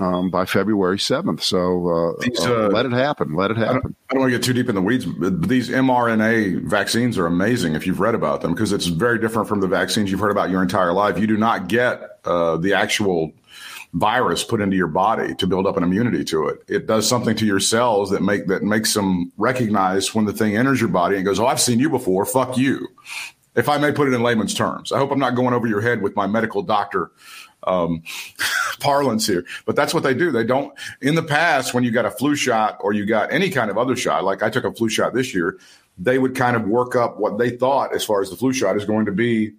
[0.00, 1.42] um, by February 7th.
[1.42, 3.34] So uh, these, uh, uh, let it happen.
[3.34, 3.76] Let it happen.
[3.76, 6.68] I don't, I don't, want to get too deep in the weeds, but these mRNA
[6.68, 10.10] vaccines are amazing if you've read about them because it's very different from the vaccines
[10.10, 11.18] you've heard about your entire life.
[11.18, 13.32] You do not get uh, the actual
[13.94, 16.64] virus put into your body to build up an immunity to it.
[16.66, 20.56] It does something to your cells that make that makes them recognize when the thing
[20.56, 22.26] enters your body and goes, "Oh, I've seen you before.
[22.26, 22.88] Fuck you."
[23.54, 25.80] If I may put it in layman's terms, I hope I'm not going over your
[25.80, 27.12] head with my medical doctor
[27.66, 28.02] um,
[28.80, 30.30] parlance here, but that's what they do.
[30.30, 33.50] They don't, in the past, when you got a flu shot or you got any
[33.50, 35.58] kind of other shot, like I took a flu shot this year,
[35.98, 38.76] they would kind of work up what they thought as far as the flu shot
[38.76, 39.52] is going to be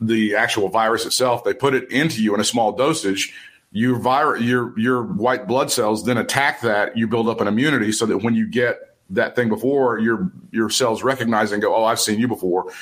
[0.00, 1.44] the actual virus itself.
[1.44, 3.32] They put it into you in a small dosage.
[3.72, 6.96] Your vir- your your white blood cells then attack that.
[6.96, 8.80] You build up an immunity so that when you get
[9.10, 12.72] that thing before, your your cells recognize and go, "Oh, I've seen you before."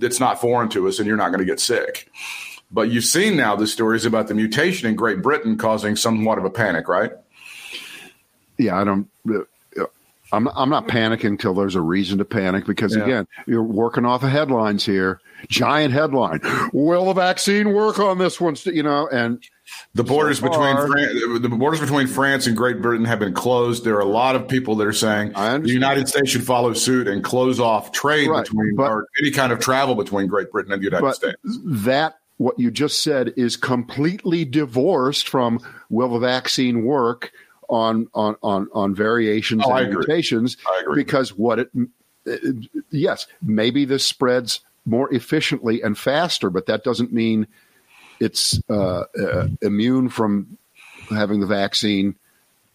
[0.00, 2.10] It's not foreign to us, and you're not going to get sick.
[2.72, 6.44] But you've seen now the stories about the mutation in Great Britain causing somewhat of
[6.44, 7.12] a panic, right?
[8.58, 9.08] Yeah, I don't.
[9.28, 9.40] uh,
[10.34, 13.02] I'm I'm not panicking till there's a reason to panic because Yeah.
[13.02, 15.20] again, you're working off of headlines here.
[15.48, 16.40] Giant headline:
[16.72, 18.56] Will the vaccine work on this one?
[18.64, 19.42] You know, and
[19.94, 23.84] The borders So between Fran- the borders between France and Great Britain have been closed.
[23.84, 27.08] There are a lot of people that are saying the United States should follow suit
[27.08, 30.72] and close off trade Right, between but- or any kind of travel between Great Britain
[30.72, 31.36] and the United but States.
[31.44, 37.30] that what you just said is completely divorced from will the vaccine work
[37.68, 41.02] on on on on variations Oh, and mutations I agree.
[41.04, 41.70] because what it
[42.90, 47.46] yes maybe this spreads more efficiently and faster but that doesn't mean
[48.20, 50.58] it's uh, uh, immune from
[51.10, 52.14] having the vaccine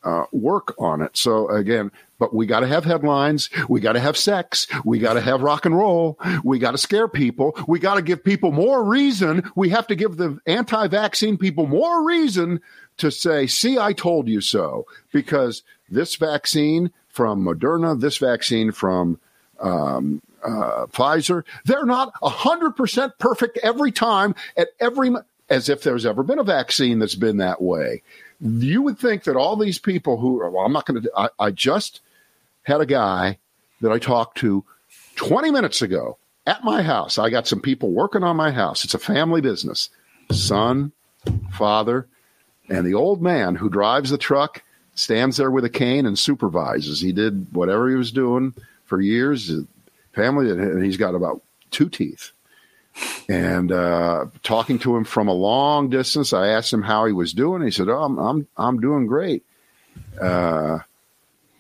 [0.08, 1.18] uh, work on it.
[1.18, 3.50] So again, but we got to have headlines.
[3.68, 4.66] We got to have sex.
[4.86, 6.18] We got to have rock and roll.
[6.46, 7.58] We got to scare people.
[7.68, 9.52] We got to give people more reason.
[9.56, 12.62] We have to give the anti-vaccine people more reason
[12.98, 19.20] to say, "See, I told you so." Because this vaccine from Moderna, this vaccine from
[19.60, 25.12] um, uh, Pfizer, they're not hundred percent perfect every time at every
[25.50, 28.04] as if there's ever been a vaccine that's been that way.
[28.40, 32.02] You would think that all these people who, well, I'm not going to, I, just
[32.64, 33.40] had a guy
[33.82, 34.64] that I talked to
[35.16, 37.18] 20 minutes ago at my house.
[37.18, 38.84] I got some people working on my house.
[38.84, 39.90] It's a family business
[40.32, 40.92] son,
[41.52, 42.08] father,
[42.70, 44.62] and the old man who drives the truck
[44.94, 47.00] stands there with a cane and supervises.
[47.00, 48.54] He did whatever he was doing
[48.86, 49.52] for years.
[50.14, 52.32] Family, and he's got about two teeth
[53.30, 56.34] and uh, talking to him from a long distance.
[56.34, 57.62] I asked him how he was doing.
[57.62, 59.44] He said, "Oh, I'm I'm I'm doing great."
[60.22, 60.80] Uh,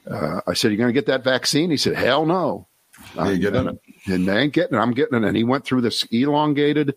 [0.10, 2.68] uh, I said, "You're going to get that vaccine?" He said, "Hell no."
[3.16, 3.82] Yeah, you getting it?
[4.08, 4.82] And they ain't getting it.
[4.82, 5.28] I'm getting it.
[5.28, 6.96] And he went through this elongated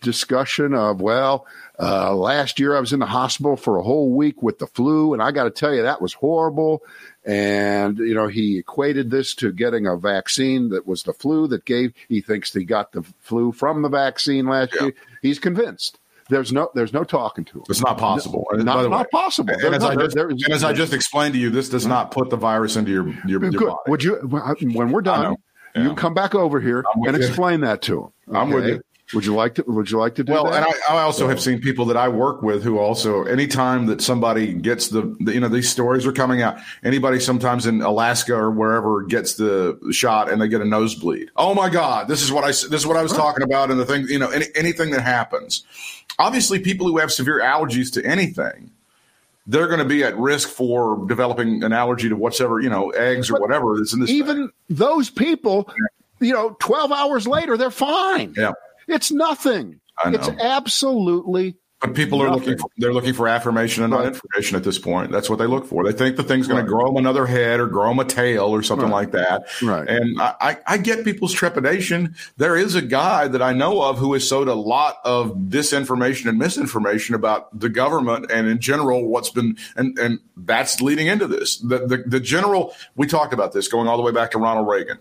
[0.00, 1.46] discussion of, well,
[1.78, 5.12] uh, last year I was in the hospital for a whole week with the flu,
[5.12, 6.82] and I got to tell you that was horrible.
[7.24, 11.64] And you know, he equated this to getting a vaccine that was the flu that
[11.66, 11.92] gave.
[12.08, 14.84] He thinks he got the flu from the vaccine last Yeah.
[14.84, 14.94] year.
[15.22, 15.98] He's convinced.
[16.30, 17.64] There's no, there's no talking to him.
[17.68, 18.46] It's not possible.
[18.52, 19.52] Not, By way, not possible.
[19.52, 21.86] And as, No, I just, there- and as I just explained to you, this does
[21.86, 23.60] not put the virus into your your, your Good.
[23.68, 23.78] body.
[23.88, 24.14] Would you,
[24.72, 25.34] when we're done,
[25.74, 25.82] know.
[25.82, 27.22] you come back over here and you.
[27.22, 28.36] explain that to him.
[28.36, 28.80] I'm with you.
[29.14, 29.64] Would you like to?
[29.66, 30.62] Would you like to do Well, that?
[30.62, 34.00] and I, I also have seen people that I work with who also, anytime that
[34.00, 36.58] somebody gets the, the, you know, these stories are coming out.
[36.84, 41.30] Anybody sometimes in Alaska or wherever gets the shot and they get a nosebleed.
[41.36, 43.70] Oh my God, this is what I, this is what I was talking about.
[43.70, 45.64] And the thing, you know, any, anything that happens.
[46.18, 48.70] Obviously, people who have severe allergies to anything,
[49.46, 53.30] they're going to be at risk for developing an allergy to whatever, you know, eggs
[53.30, 54.10] or whatever that's in this.
[54.10, 54.50] even thing.
[54.68, 55.68] those people,
[56.20, 58.34] you know, 12 hours later, they're fine.
[58.36, 58.52] Yeah.
[58.90, 59.80] It's nothing.
[60.06, 64.64] It's absolutely But people are looking for, they're looking for affirmation and not information at
[64.64, 65.10] this point.
[65.10, 65.82] That's what they look for.
[65.82, 66.64] They think the thing's going Right.
[66.66, 69.10] to grow them another head or grow them a tail or something Right.
[69.10, 69.46] like that.
[69.62, 69.88] Right.
[69.88, 72.14] And I, I, I get people's trepidation.
[72.36, 76.26] There is a guy that I know of who has sowed a lot of disinformation
[76.28, 81.26] and misinformation about the government and in general what's been and and that's leading into
[81.26, 81.56] this.
[81.58, 84.68] The the, the general we talked about this going all the way back to Ronald
[84.68, 84.98] Reagan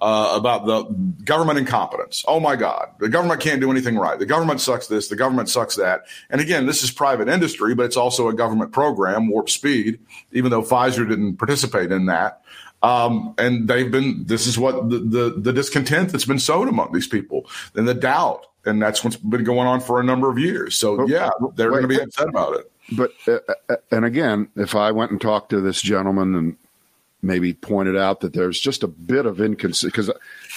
[0.00, 0.84] uh, about the
[1.24, 2.22] government incompetence.
[2.28, 4.18] Oh my God, the government can't do anything right.
[4.18, 5.08] The government sucks this.
[5.08, 6.02] The government sucks that.
[6.30, 9.98] And again, this is private industry, but it's also a government program, Warp Speed.
[10.32, 12.42] Even though Pfizer didn't participate in that,
[12.82, 14.24] um, and they've been.
[14.24, 17.94] This is what the, the the discontent that's been sowed among these people, and the
[17.94, 20.76] doubt, and that's what's been going on for a number of years.
[20.76, 22.70] So yeah, they're going to be upset about it.
[22.92, 26.56] but uh, uh, and again, if I went and talked to this gentleman and
[27.20, 30.10] maybe pointed out that there's just a bit of inconsistency because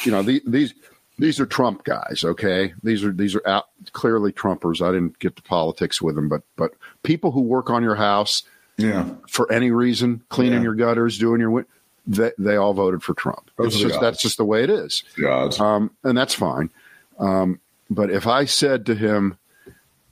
[0.05, 0.73] you know the, these
[1.21, 2.73] these are Trump guys, okay?
[2.83, 4.81] These are these are out, clearly Trumpers.
[4.85, 6.73] I didn't get to politics with them, but but
[7.03, 8.43] people who work on your house
[8.77, 10.63] Yeah, for any reason, cleaning Yeah.
[10.63, 11.65] your gutters, doing your win-
[12.07, 13.51] they they all voted for Trump.
[13.57, 15.03] Those It's just that's just the way it is.
[15.15, 15.59] gods.
[15.59, 16.71] um, and that's fine.
[17.19, 17.59] Um,
[17.91, 19.37] but if I said to him,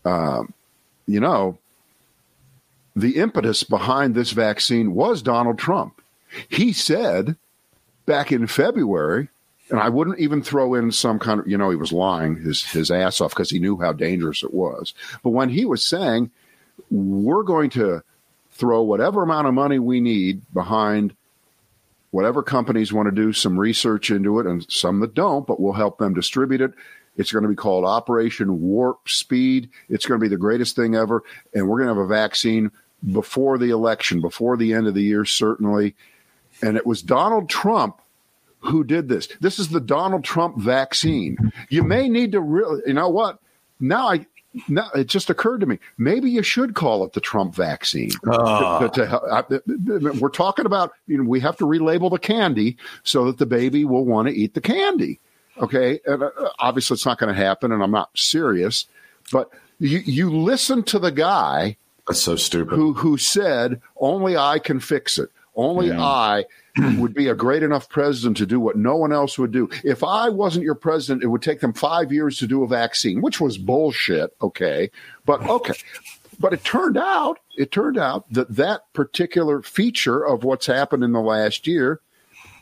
[0.06, 0.54] um,
[1.08, 1.58] you know,
[2.96, 6.02] the impetus behind this vaccine was Donald Trump.
[6.48, 7.36] He said
[8.06, 9.30] back in February,
[9.70, 12.64] and I wouldn't even throw in some kind of, you know, he was lying his,
[12.64, 14.94] his ass off because he knew how dangerous it was.
[15.24, 16.32] But when he was saying,
[16.90, 18.02] we're going to
[18.52, 21.16] throw whatever amount of money we need behind
[22.12, 25.74] whatever companies want to do some research into it and some that don't, but we'll
[25.74, 26.74] help them distribute it.
[27.18, 29.70] It's going to be called Operation Warp Speed.
[29.90, 31.24] It's going to be the greatest thing ever.
[31.54, 32.72] And we're going to have a vaccine
[33.12, 35.96] before the election, before the end of the year, certainly.
[36.62, 37.99] And it was Donald Trump
[38.60, 39.28] who did this.
[39.40, 41.38] This is the Donald Trump vaccine.
[41.70, 43.40] You may need to really, you know what?
[43.80, 44.26] Now I,
[44.68, 45.80] now it just occurred to me.
[45.98, 48.12] Maybe you should call it the Trump vaccine.
[48.28, 48.80] Ah.
[48.80, 52.78] To- to- to- I- we're talking about, you know, we have to relabel the candy
[53.04, 55.20] so that the baby will want to eat the candy.
[55.62, 56.30] Okay, and uh,
[56.60, 58.86] obviously it's not going to happen, and I'm not serious.
[59.32, 59.50] But
[59.80, 61.76] you you listen to the guy
[62.08, 62.76] That's so stupid.
[62.76, 65.30] who who said only I can fix it.
[65.56, 66.02] Only Yeah.
[66.02, 66.46] I
[67.00, 69.70] would be a great enough president to do what no one else would do.
[69.84, 73.22] If I wasn't your president, it would take them five years to do a vaccine,
[73.22, 74.36] which was bullshit.
[74.42, 74.92] Okay,
[75.26, 75.76] but okay,
[76.40, 81.12] but it turned out it turned out that that particular feature of what's happened in
[81.12, 82.02] the last year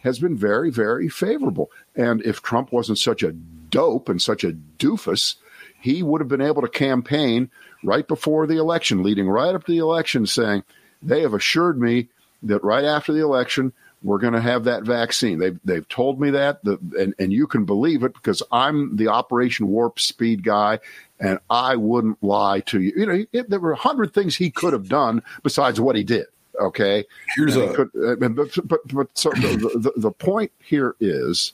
[0.03, 1.71] has been very very favorable.
[1.95, 5.35] And if Trump wasn't such a dope and such a doofus,
[5.79, 7.49] he would have been able to campaign
[7.83, 10.63] right before the election, leading right up to the election, saying,
[11.01, 12.09] They have assured me
[12.43, 15.39] that right after the election, we're going to have that vaccine.
[15.39, 19.07] They've, they've told me that, the, and, and you can believe it because I'm the
[19.07, 20.79] Operation Warp Speed guy,
[21.19, 22.93] and I wouldn't lie to you.
[22.95, 26.03] You know, it, there were a hundred things he could have done besides what he
[26.03, 26.25] did.
[26.59, 27.89] Okay, Here's And he a- could,
[28.23, 31.53] uh, but, but but so the, the, the point here is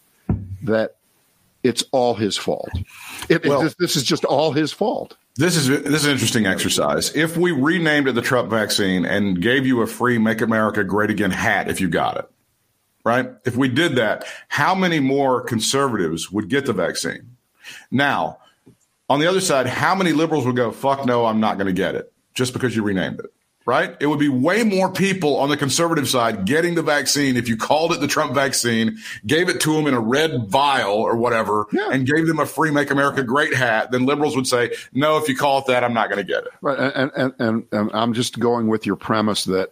[0.62, 0.96] that
[1.62, 2.70] it's all his fault.
[3.30, 5.18] It, it- Well- this, this is just all his fault.
[5.36, 7.14] This is this is an interesting exercise.
[7.16, 11.10] If we renamed it the Trump vaccine and gave you a free "Make America Great
[11.10, 12.30] Again" hat if you got it,
[13.04, 13.30] right?
[13.46, 17.36] If we did that, how many more conservatives would get the vaccine?
[17.92, 18.38] Now,
[19.10, 21.74] on the other side, how many liberals would go, "Fuck no, I'm not going to
[21.74, 23.32] get it," just because you renamed it?
[23.66, 23.96] Right?
[24.02, 27.56] It would be way more people on the conservative side getting the vaccine if you
[27.56, 31.68] called it the Trump vaccine, gave it to them in a red vial or whatever,
[31.72, 31.88] Yeah.
[31.90, 33.92] and gave them a free "Make America Great" hat.
[33.92, 36.44] Then liberals would say, "No, if you call it that, I'm not going to get
[36.44, 39.72] it." Right, and and, and and I'm just going with your premise that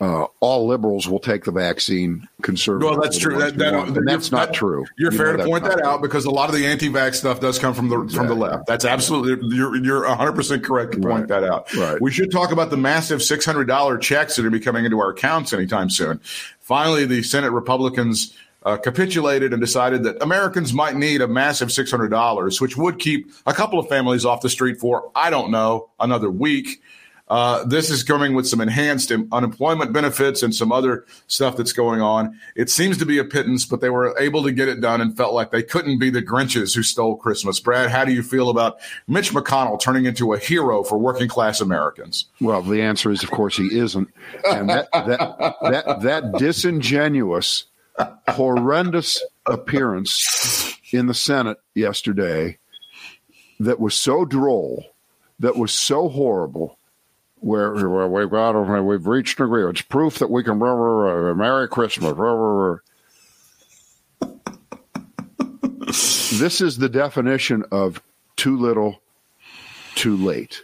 [0.00, 2.28] uh, all liberals will take the vaccine.
[2.42, 2.88] Conservative.
[2.90, 3.36] Well, that's true.
[3.38, 4.86] That, that, and that's not true.
[4.96, 7.40] You're You fair know to point that out because a lot of the anti-vax stuff
[7.40, 8.66] does come from the from the left.
[8.66, 11.28] That's absolutely you're you're 100 percent correct to point Right.
[11.28, 11.74] that out.
[11.74, 12.00] Right.
[12.00, 15.10] We should talk about the massive 600 dollar checks that are be coming into our
[15.10, 16.20] accounts anytime soon.
[16.60, 18.34] Finally, the Senate Republicans.
[18.64, 22.98] Uh, capitulated and decided that Americans might need a massive six hundred dollars, which would
[22.98, 26.82] keep a couple of families off the street for I don't know another week.
[27.28, 32.00] Uh, this is coming with some enhanced unemployment benefits and some other stuff that's going
[32.00, 32.38] on.
[32.56, 35.16] It seems to be a pittance, but they were able to get it done and
[35.16, 37.60] felt like they couldn't be the Grinches who stole Christmas.
[37.60, 41.60] Brad, how do you feel about Mitch McConnell turning into a hero for working class
[41.60, 42.26] Americans?
[42.40, 44.08] Well, the answer is, of course, he isn't,
[44.46, 47.64] and that that that, that disingenuous,
[48.28, 52.58] horrendous appearance in the Senate yesterday
[53.60, 54.84] that was so droll,
[55.38, 56.78] that was so horrible.
[57.40, 59.78] Where, we've got, we've reached an agreement.
[59.78, 60.58] It's proof that we can.
[60.58, 62.12] Rah, rah, rah, Merry Christmas.
[62.12, 62.78] Rah, rah, rah.
[66.32, 68.02] this is the definition of
[68.36, 69.00] too little,
[69.94, 70.62] too late.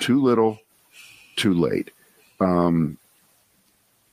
[0.00, 0.58] Too little,
[1.36, 1.90] too late.
[2.40, 2.98] Um,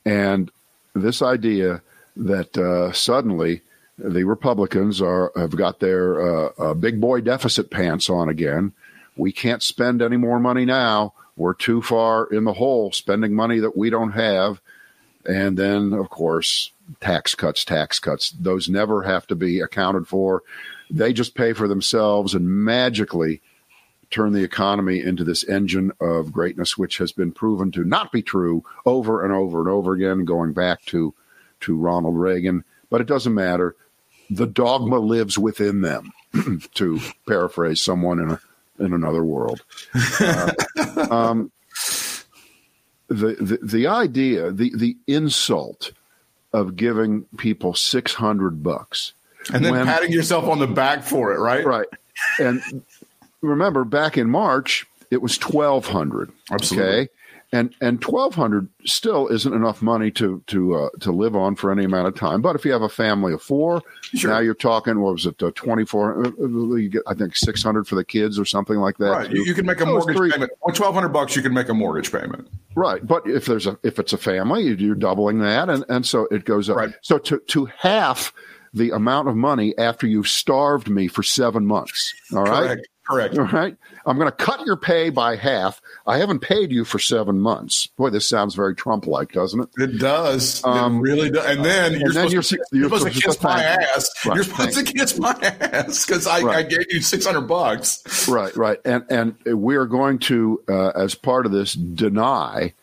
[0.05, 0.51] and
[0.93, 1.81] this idea
[2.15, 3.61] that uh, suddenly
[3.97, 8.73] the Republicans are have got their uh, uh, big boy deficit pants on again.
[9.15, 11.13] We can't spend any more money now.
[11.37, 14.59] We're too far in the hole spending money that we don't have.
[15.25, 18.31] And then, of course, tax cuts, tax cuts.
[18.31, 20.41] Those never have to be accounted for.
[20.89, 23.41] They just pay for themselves and magically
[24.09, 28.21] turn the economy into this engine of greatness, which has been proven to not be
[28.21, 31.13] true over and over and over again, going back to
[31.59, 32.63] to Ronald Reagan.
[32.89, 33.75] But it doesn't matter.
[34.29, 36.11] The dogma lives within them,
[36.75, 38.39] to paraphrase someone in a
[38.79, 39.61] in another world.
[40.19, 40.53] Uh,
[41.11, 41.51] um,
[43.07, 45.91] the, the the idea, the the insult
[46.53, 49.13] of giving people six hundred bucks,
[49.53, 51.65] And then when- patting yourself on the back for it, right?
[51.65, 51.87] right?
[52.39, 52.83] And
[53.41, 56.31] remember, back in March, it was twelve hundred.
[56.51, 56.89] Absolutely.
[56.93, 57.09] Okay,
[57.53, 61.71] and and twelve hundred still isn't enough money to to uh, to live on for
[61.71, 62.41] any amount of time.
[62.41, 63.81] But if you have a family of four,
[64.13, 64.31] Sure.
[64.31, 64.99] now you're talking.
[64.99, 65.41] What was it?
[65.41, 66.25] Uh, Twenty four.
[66.39, 69.09] You get, I think six hundred for the kids or something like that.
[69.11, 69.29] Right.
[69.29, 69.49] You, too.
[69.49, 70.51] you can make a Those mortgage three- payment.
[70.63, 72.49] On 1200 bucks, you can make a mortgage payment.
[72.75, 76.05] Right, but if there's a if it's a family, you- you're doubling that, and and
[76.05, 76.75] so it goes up.
[76.77, 76.93] Right.
[77.01, 78.33] So to to half
[78.73, 82.13] the amount of money after you've starved me for seven months.
[82.33, 82.87] All right, Correct.
[83.09, 83.37] Correct.
[83.37, 83.75] All right.
[84.05, 85.81] I'm going to cut your pay by half.
[86.05, 87.87] I haven't paid you for seven months.
[87.97, 89.69] Boy, this sounds very Trump like, doesn't it?
[89.77, 90.63] It does.
[90.63, 91.45] Um, it really does.
[91.45, 94.09] And then you're, then supposed, you're to, you're supposed to kiss my thank- ass.
[94.25, 98.27] Right, You're supposed to kiss my ass because I, I gave you 600 bucks.
[98.27, 98.79] Right, right.
[98.85, 102.73] And and we are going to, uh, as part of this, deny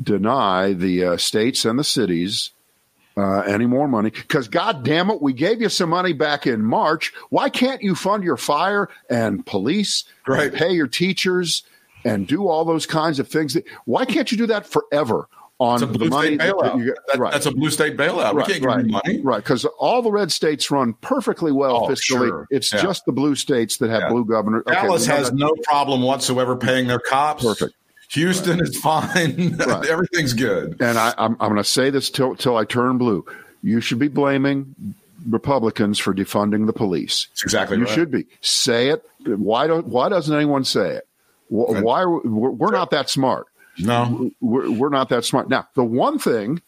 [0.00, 2.52] deny the uh, states and the cities
[3.16, 6.62] uh, any more money because God damn it, we gave you some money back in
[6.64, 7.12] March.
[7.30, 10.52] Why can't you fund your fire and police, and Right.
[10.54, 11.62] pay your teachers,
[12.04, 13.54] and do all those kinds of things?
[13.54, 16.78] That, why can't you do that forever on the money that- that bailout.
[16.78, 17.32] you That- right.
[17.32, 18.34] That's a blue state bailout.
[18.34, 19.20] we can't give right, you money.
[19.22, 22.00] Right, because all the red states run perfectly well Oh, fiscally.
[22.00, 22.46] sure.
[22.50, 22.80] It's Yeah.
[22.82, 24.08] just the blue states that have Yeah.
[24.08, 27.44] blue governors okay, Dallas has no problem whatsoever paying their cops.
[27.44, 27.74] Perfect.
[28.12, 29.56] Houston is fine.
[29.58, 29.86] Right.
[29.86, 30.76] Everything's good.
[30.80, 33.24] and I, I'm, I'm going to say this till till I turn blue.
[33.62, 34.74] You should be blaming
[35.28, 37.26] Republicans for defunding the police.
[37.30, 37.92] That's exactly You right.
[37.94, 38.26] should be.
[38.40, 39.04] Say it.
[39.26, 39.86] Why don't?
[39.86, 41.06] Why doesn't anyone say it?
[41.48, 43.46] Wh- Why we're, we're not that smart?
[43.78, 44.30] No.
[44.40, 45.48] We're, we're not that smart.
[45.48, 46.60] Now, the one thing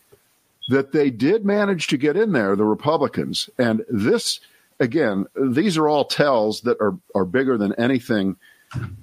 [0.69, 4.41] that they did manage to get in there, the Republicans, and this
[4.81, 8.37] again, these are all tells that are are bigger than anything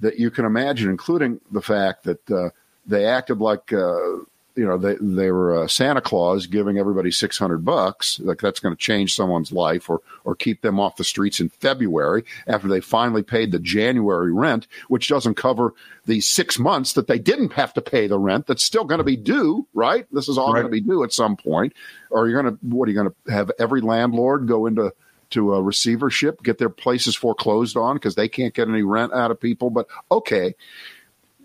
[0.00, 2.50] that you can imagine, including the fact that uh,
[2.86, 4.16] they acted like uh,
[4.56, 8.18] you know they they were uh, Santa Claus giving everybody six hundred bucks.
[8.20, 11.48] Like that's going to change someone's life or or keep them off the streets in
[11.50, 15.72] February after they finally paid the January rent, which doesn't cover
[16.06, 18.46] the six months that they didn't have to pay the rent.
[18.48, 20.06] That's still going to be due, right?
[20.12, 20.62] This is all Right.
[20.62, 21.72] going to be due at some point.
[22.10, 24.92] Or you're going to what are you going to have every landlord go into
[25.30, 29.30] to a receivership, get their places foreclosed on because they can't get any rent out
[29.30, 29.70] of people.
[29.70, 30.54] But okay,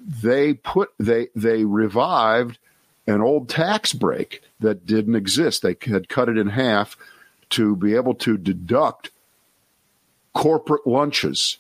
[0.08, 2.58] they put they they revived
[3.08, 5.62] an old tax break that didn't exist.
[5.62, 6.98] They had cut it in half
[7.52, 9.12] to be able to deduct
[10.34, 11.58] corporate lunches,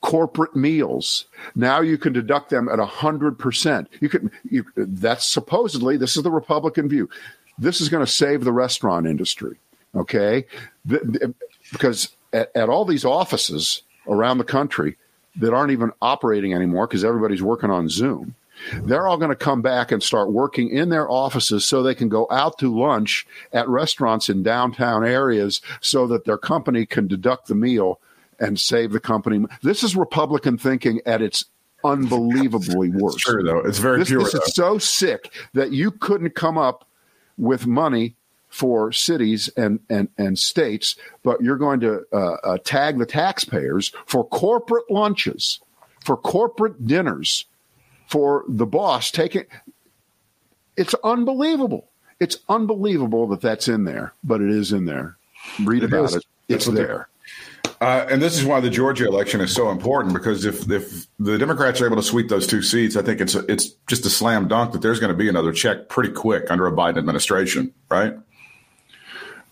[0.00, 1.26] corporate meals.
[1.54, 3.88] Now you can deduct them at hundred percent.
[4.00, 4.30] You can.
[4.50, 7.08] You, that's supposedly this is the Republican view.
[7.58, 9.58] This is going to save the restaurant industry.
[9.94, 10.44] Okay,
[10.84, 11.34] The- the-
[11.72, 14.96] because at, at all these offices around the country
[15.36, 18.34] that aren't even operating anymore because everybody's working on Zoom.
[18.82, 22.08] They're all going to come back and start working in their offices so they can
[22.08, 27.46] go out to lunch at restaurants in downtown areas so that their company can deduct
[27.46, 28.00] the meal
[28.40, 29.44] and save the company.
[29.62, 31.44] This is Republican thinking at its
[31.84, 33.16] unbelievably worst.
[33.18, 33.58] It's true, though.
[33.60, 34.22] It's very This, pure.
[34.24, 34.40] this though.
[34.40, 36.84] is so sick that you couldn't come up
[37.36, 38.14] with money
[38.48, 43.92] for cities and, and, and states, but you're going to uh, uh, tag the taxpayers
[44.06, 45.60] for corporate lunches,
[46.04, 47.44] for corporate dinners,
[48.06, 49.44] for the boss taking.
[50.76, 51.90] It's unbelievable.
[52.20, 55.16] It's unbelievable that that's in there, but it is in there.
[55.62, 56.16] Read It about is.
[56.16, 56.24] it.
[56.48, 57.08] It's there.
[57.80, 61.38] Uh, and this is why the Georgia election is so important because if if the
[61.38, 64.10] Democrats are able to sweep those two seats, I think it's a, it's just a
[64.10, 67.72] slam dunk that there's going to be another check pretty quick under a Biden administration,
[67.88, 68.14] right?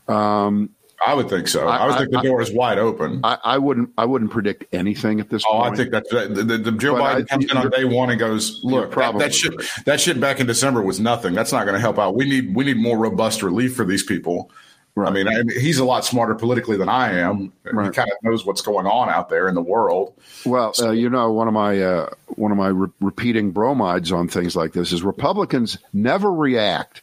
[0.09, 0.71] Um,
[1.07, 1.69] I would think so.
[1.69, 3.21] I, I- would think the I- door is wide open.
[3.23, 3.91] I, I wouldn't.
[3.99, 5.73] I wouldn't predict anything at this Oh, point.
[5.75, 8.19] I think that's the, the, the Joe But Biden comes in on day one and
[8.19, 9.53] goes, "Look, that, probably that shit,
[9.85, 11.35] that shit back in December was nothing.
[11.35, 12.15] That's not going to help out.
[12.17, 14.51] We need we need more robust relief for these people."
[14.99, 15.09] Right.
[15.09, 17.53] I mean, I, he's a lot smarter politically than I am.
[17.65, 17.93] He Right.
[17.93, 20.15] kind of knows what's going on out there in the world.
[20.47, 24.27] Well, uh, you know, one of my uh, one of my re- repeating bromides on
[24.29, 27.03] things like this is Republicans never react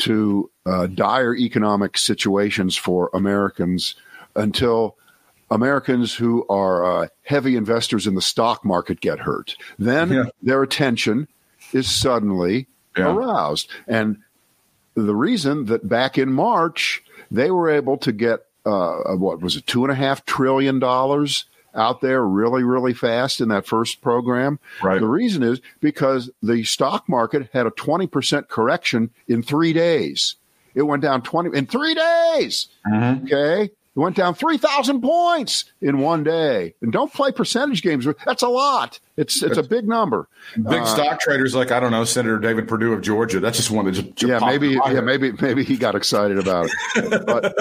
[0.00, 3.94] to uh, dire economic situations for Americans
[4.36, 4.96] until
[5.50, 9.56] Americans who are uh, heavy investors in the stock market get hurt.
[9.78, 10.24] Then Yeah.
[10.42, 11.26] their attention
[11.72, 13.12] is suddenly Yeah.
[13.14, 14.18] aroused, and
[14.94, 19.66] the reason that back in March they were able to get uh, what was it
[19.66, 24.58] two and a half trillion dollars out there really really fast in that first program.
[24.82, 25.00] Right.
[25.00, 30.36] The reason is because the stock market had a twenty percent correction in three days.
[30.74, 32.68] It went down twenty in three days.
[32.86, 33.24] Mm-hmm.
[33.26, 33.70] Okay.
[33.96, 36.74] It went down 3,000 points in one day.
[36.80, 38.06] And don't play percentage games.
[38.24, 39.00] That's a lot.
[39.16, 40.28] It's it's a big number.
[40.54, 43.40] Big uh, stock traders like I don't know Senator David Perdue of Georgia.
[43.40, 45.04] That's just one that just, just yeah, maybe yeah, head.
[45.04, 47.26] maybe maybe he got excited about it.
[47.26, 47.54] but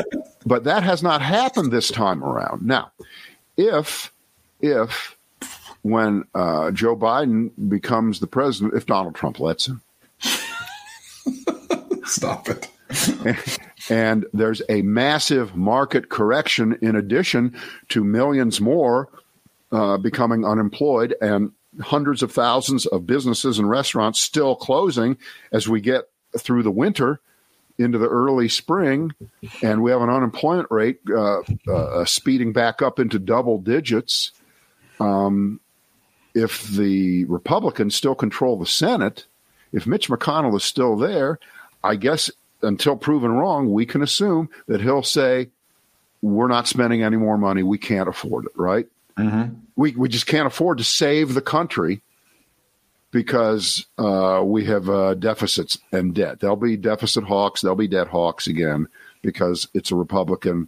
[0.46, 2.62] but that has not happened this time around.
[2.62, 2.92] Now,
[3.60, 4.12] if
[4.62, 5.18] if
[5.82, 9.82] when uh, Joe Biden becomes the president, if Donald Trump lets him,
[12.06, 12.68] Stop it.
[13.90, 17.56] and there's a massive market correction in addition
[17.90, 19.10] to millions more
[19.72, 21.52] uh, becoming unemployed and
[21.82, 25.18] hundreds of thousands of businesses and restaurants still closing
[25.52, 26.06] as we get
[26.38, 27.22] through the winter
[27.80, 29.14] into the early spring
[29.64, 34.32] and we have an unemployment rate uh, uh, speeding back up into double digits
[35.00, 35.60] um,
[36.34, 39.26] if the Republicans still control the Senate,
[39.72, 41.40] if Mitch McConnell is still there,
[41.84, 42.30] I guess
[42.62, 45.50] until proven wrong, we can assume that he'll say,
[46.22, 47.64] "We're not spending any more money.
[47.64, 48.88] We can't afford it." Right?
[49.18, 49.56] Mm-hmm.
[49.76, 52.02] We we just can't afford to save the country
[53.12, 56.40] because uh, we have uh, deficits and debt.
[56.40, 57.62] There'll be deficit hawks.
[57.62, 58.88] There'll be debt hawks again
[59.22, 60.68] because it's a Republican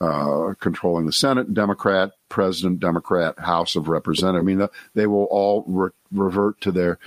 [0.00, 4.42] uh, controlling the Senate, Democrat, President, Democrat, House of Representatives.
[4.42, 6.98] I mean, they will all re- revert to their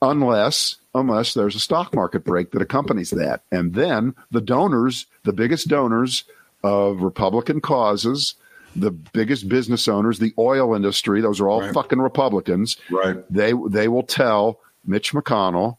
[0.00, 5.32] unless unless there's a stock market break that accompanies that, and then the donors, the
[5.32, 6.24] biggest donors
[6.62, 8.34] of Republican causes.
[8.76, 11.72] The biggest business owners, the oil industry, those are all Right.
[11.74, 12.76] fucking Republicans.
[12.90, 13.16] Right.
[13.30, 15.78] They they will tell Mitch McConnell,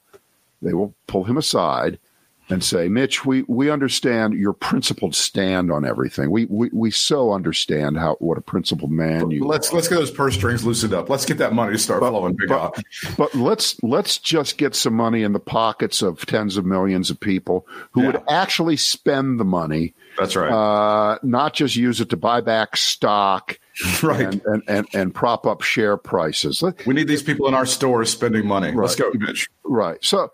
[0.62, 2.00] they will pull him aside
[2.48, 6.30] and say, Mitch, we, we understand your principled stand on everything.
[6.30, 9.76] We, we we so understand how what a principled man you Let's are.
[9.76, 11.10] let's get those purse strings loosened up.
[11.10, 12.76] Let's get that money to start flowing big but, up.
[13.18, 17.20] but let's let's just get some money in the pockets of tens of millions of
[17.20, 18.08] people who Yeah.
[18.12, 20.52] would actually spend the money, That's right.
[20.52, 23.60] uh, not just use it to buy back stock
[24.04, 24.22] right.
[24.22, 26.64] and, and, and, and prop up share prices.
[26.86, 28.72] We need these people in our stores spending money.
[28.72, 29.20] Let's go, Right.
[29.20, 29.50] Mitch.
[29.64, 29.98] Right.
[30.04, 30.32] So,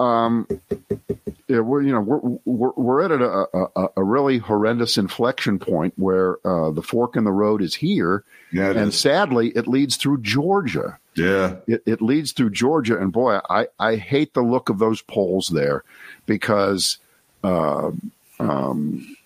[0.00, 0.46] um,
[1.46, 5.92] yeah, we're you know we're we're, we're at a, a a really horrendous inflection point
[5.96, 8.98] where uh, the fork in the road is here, Yeah, and is.
[8.98, 10.98] sadly, it leads through Georgia.
[11.16, 11.56] Yeah.
[11.66, 15.48] It, it leads through Georgia, and boy, I I hate the look of those polls
[15.48, 15.84] there
[16.26, 16.96] because.
[17.44, 17.90] Uh,
[18.38, 19.16] um,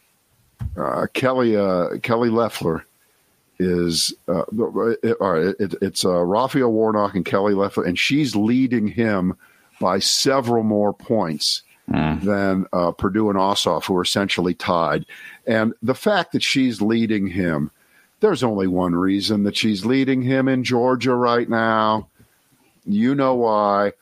[0.77, 2.85] uh, Kelly uh, Kelly Loeffler
[3.59, 4.45] is uh,
[5.03, 5.55] it, all right.
[5.59, 9.37] It, it's uh, Raphael Warnock and Kelly Loeffler, and she's leading him
[9.81, 11.63] by several more points
[12.23, 15.05] than uh, Perdue and Ossoff, who are essentially tied.
[15.47, 17.71] And the fact that she's leading him,
[18.21, 22.09] there's only one reason that she's leading him in Georgia right now.
[22.87, 23.93] You know why.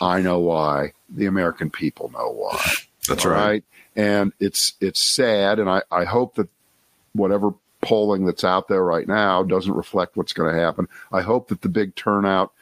[0.00, 0.92] I know why.
[1.08, 2.70] The American people know why.
[3.08, 3.64] That's All right.
[3.96, 6.48] And it's it's sad, and I, I hope that
[7.12, 10.88] whatever polling that's out there right now doesn't reflect what's going to happen.
[11.12, 12.52] I hope that the big turnout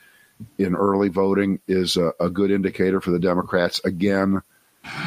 [0.59, 4.43] in early voting is a, a good indicator for the Democrats again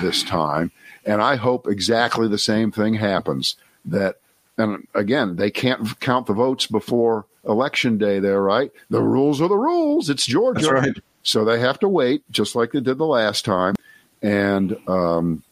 [0.02, 0.72] this time.
[1.06, 3.56] And I hope exactly the same thing happens.
[3.86, 4.16] That
[4.58, 8.72] and again, they can't count the votes before election day there, right?
[8.90, 10.10] The rules are the rules.
[10.10, 10.72] It's Georgia.
[10.72, 10.98] Right.
[11.24, 13.76] So they have to wait, just like they did the last time.
[14.22, 15.44] And um,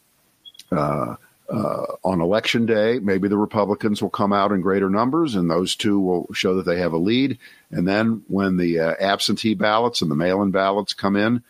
[0.74, 1.16] uh,
[1.48, 5.74] uh, on election day, maybe the Republicans will come out in greater numbers, and those
[5.74, 7.38] two will show that they have a lead.
[7.70, 11.42] And then when the uh, absentee ballots and the mail in ballots come in,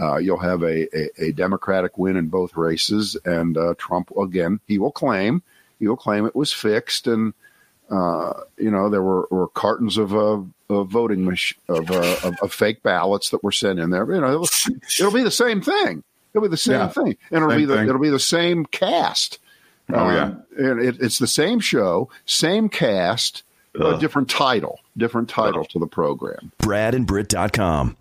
[0.00, 3.16] uh, you'll have a, a, a Democratic win in both races.
[3.24, 5.42] And uh, Trump, again, he will claim
[5.78, 7.34] he will claim it was fixed, and
[7.90, 12.82] uh, you know there were, were cartons of, of voting mach- of, of of fake
[12.82, 14.10] ballots that were sent in there.
[14.12, 14.48] You know, it'll,
[14.98, 16.02] it'll be the same thing.
[16.34, 16.88] It'll be the same Yeah.
[16.88, 17.88] thing, and it'll Same be the thing.
[17.88, 19.38] it'll be the same cast.
[19.92, 20.22] Oh, yeah.
[20.24, 24.00] Um, and it, it's the same show, same cast, but Ugh.
[24.00, 26.52] different title, different title to the program.
[26.58, 27.96] BradandBritt.com.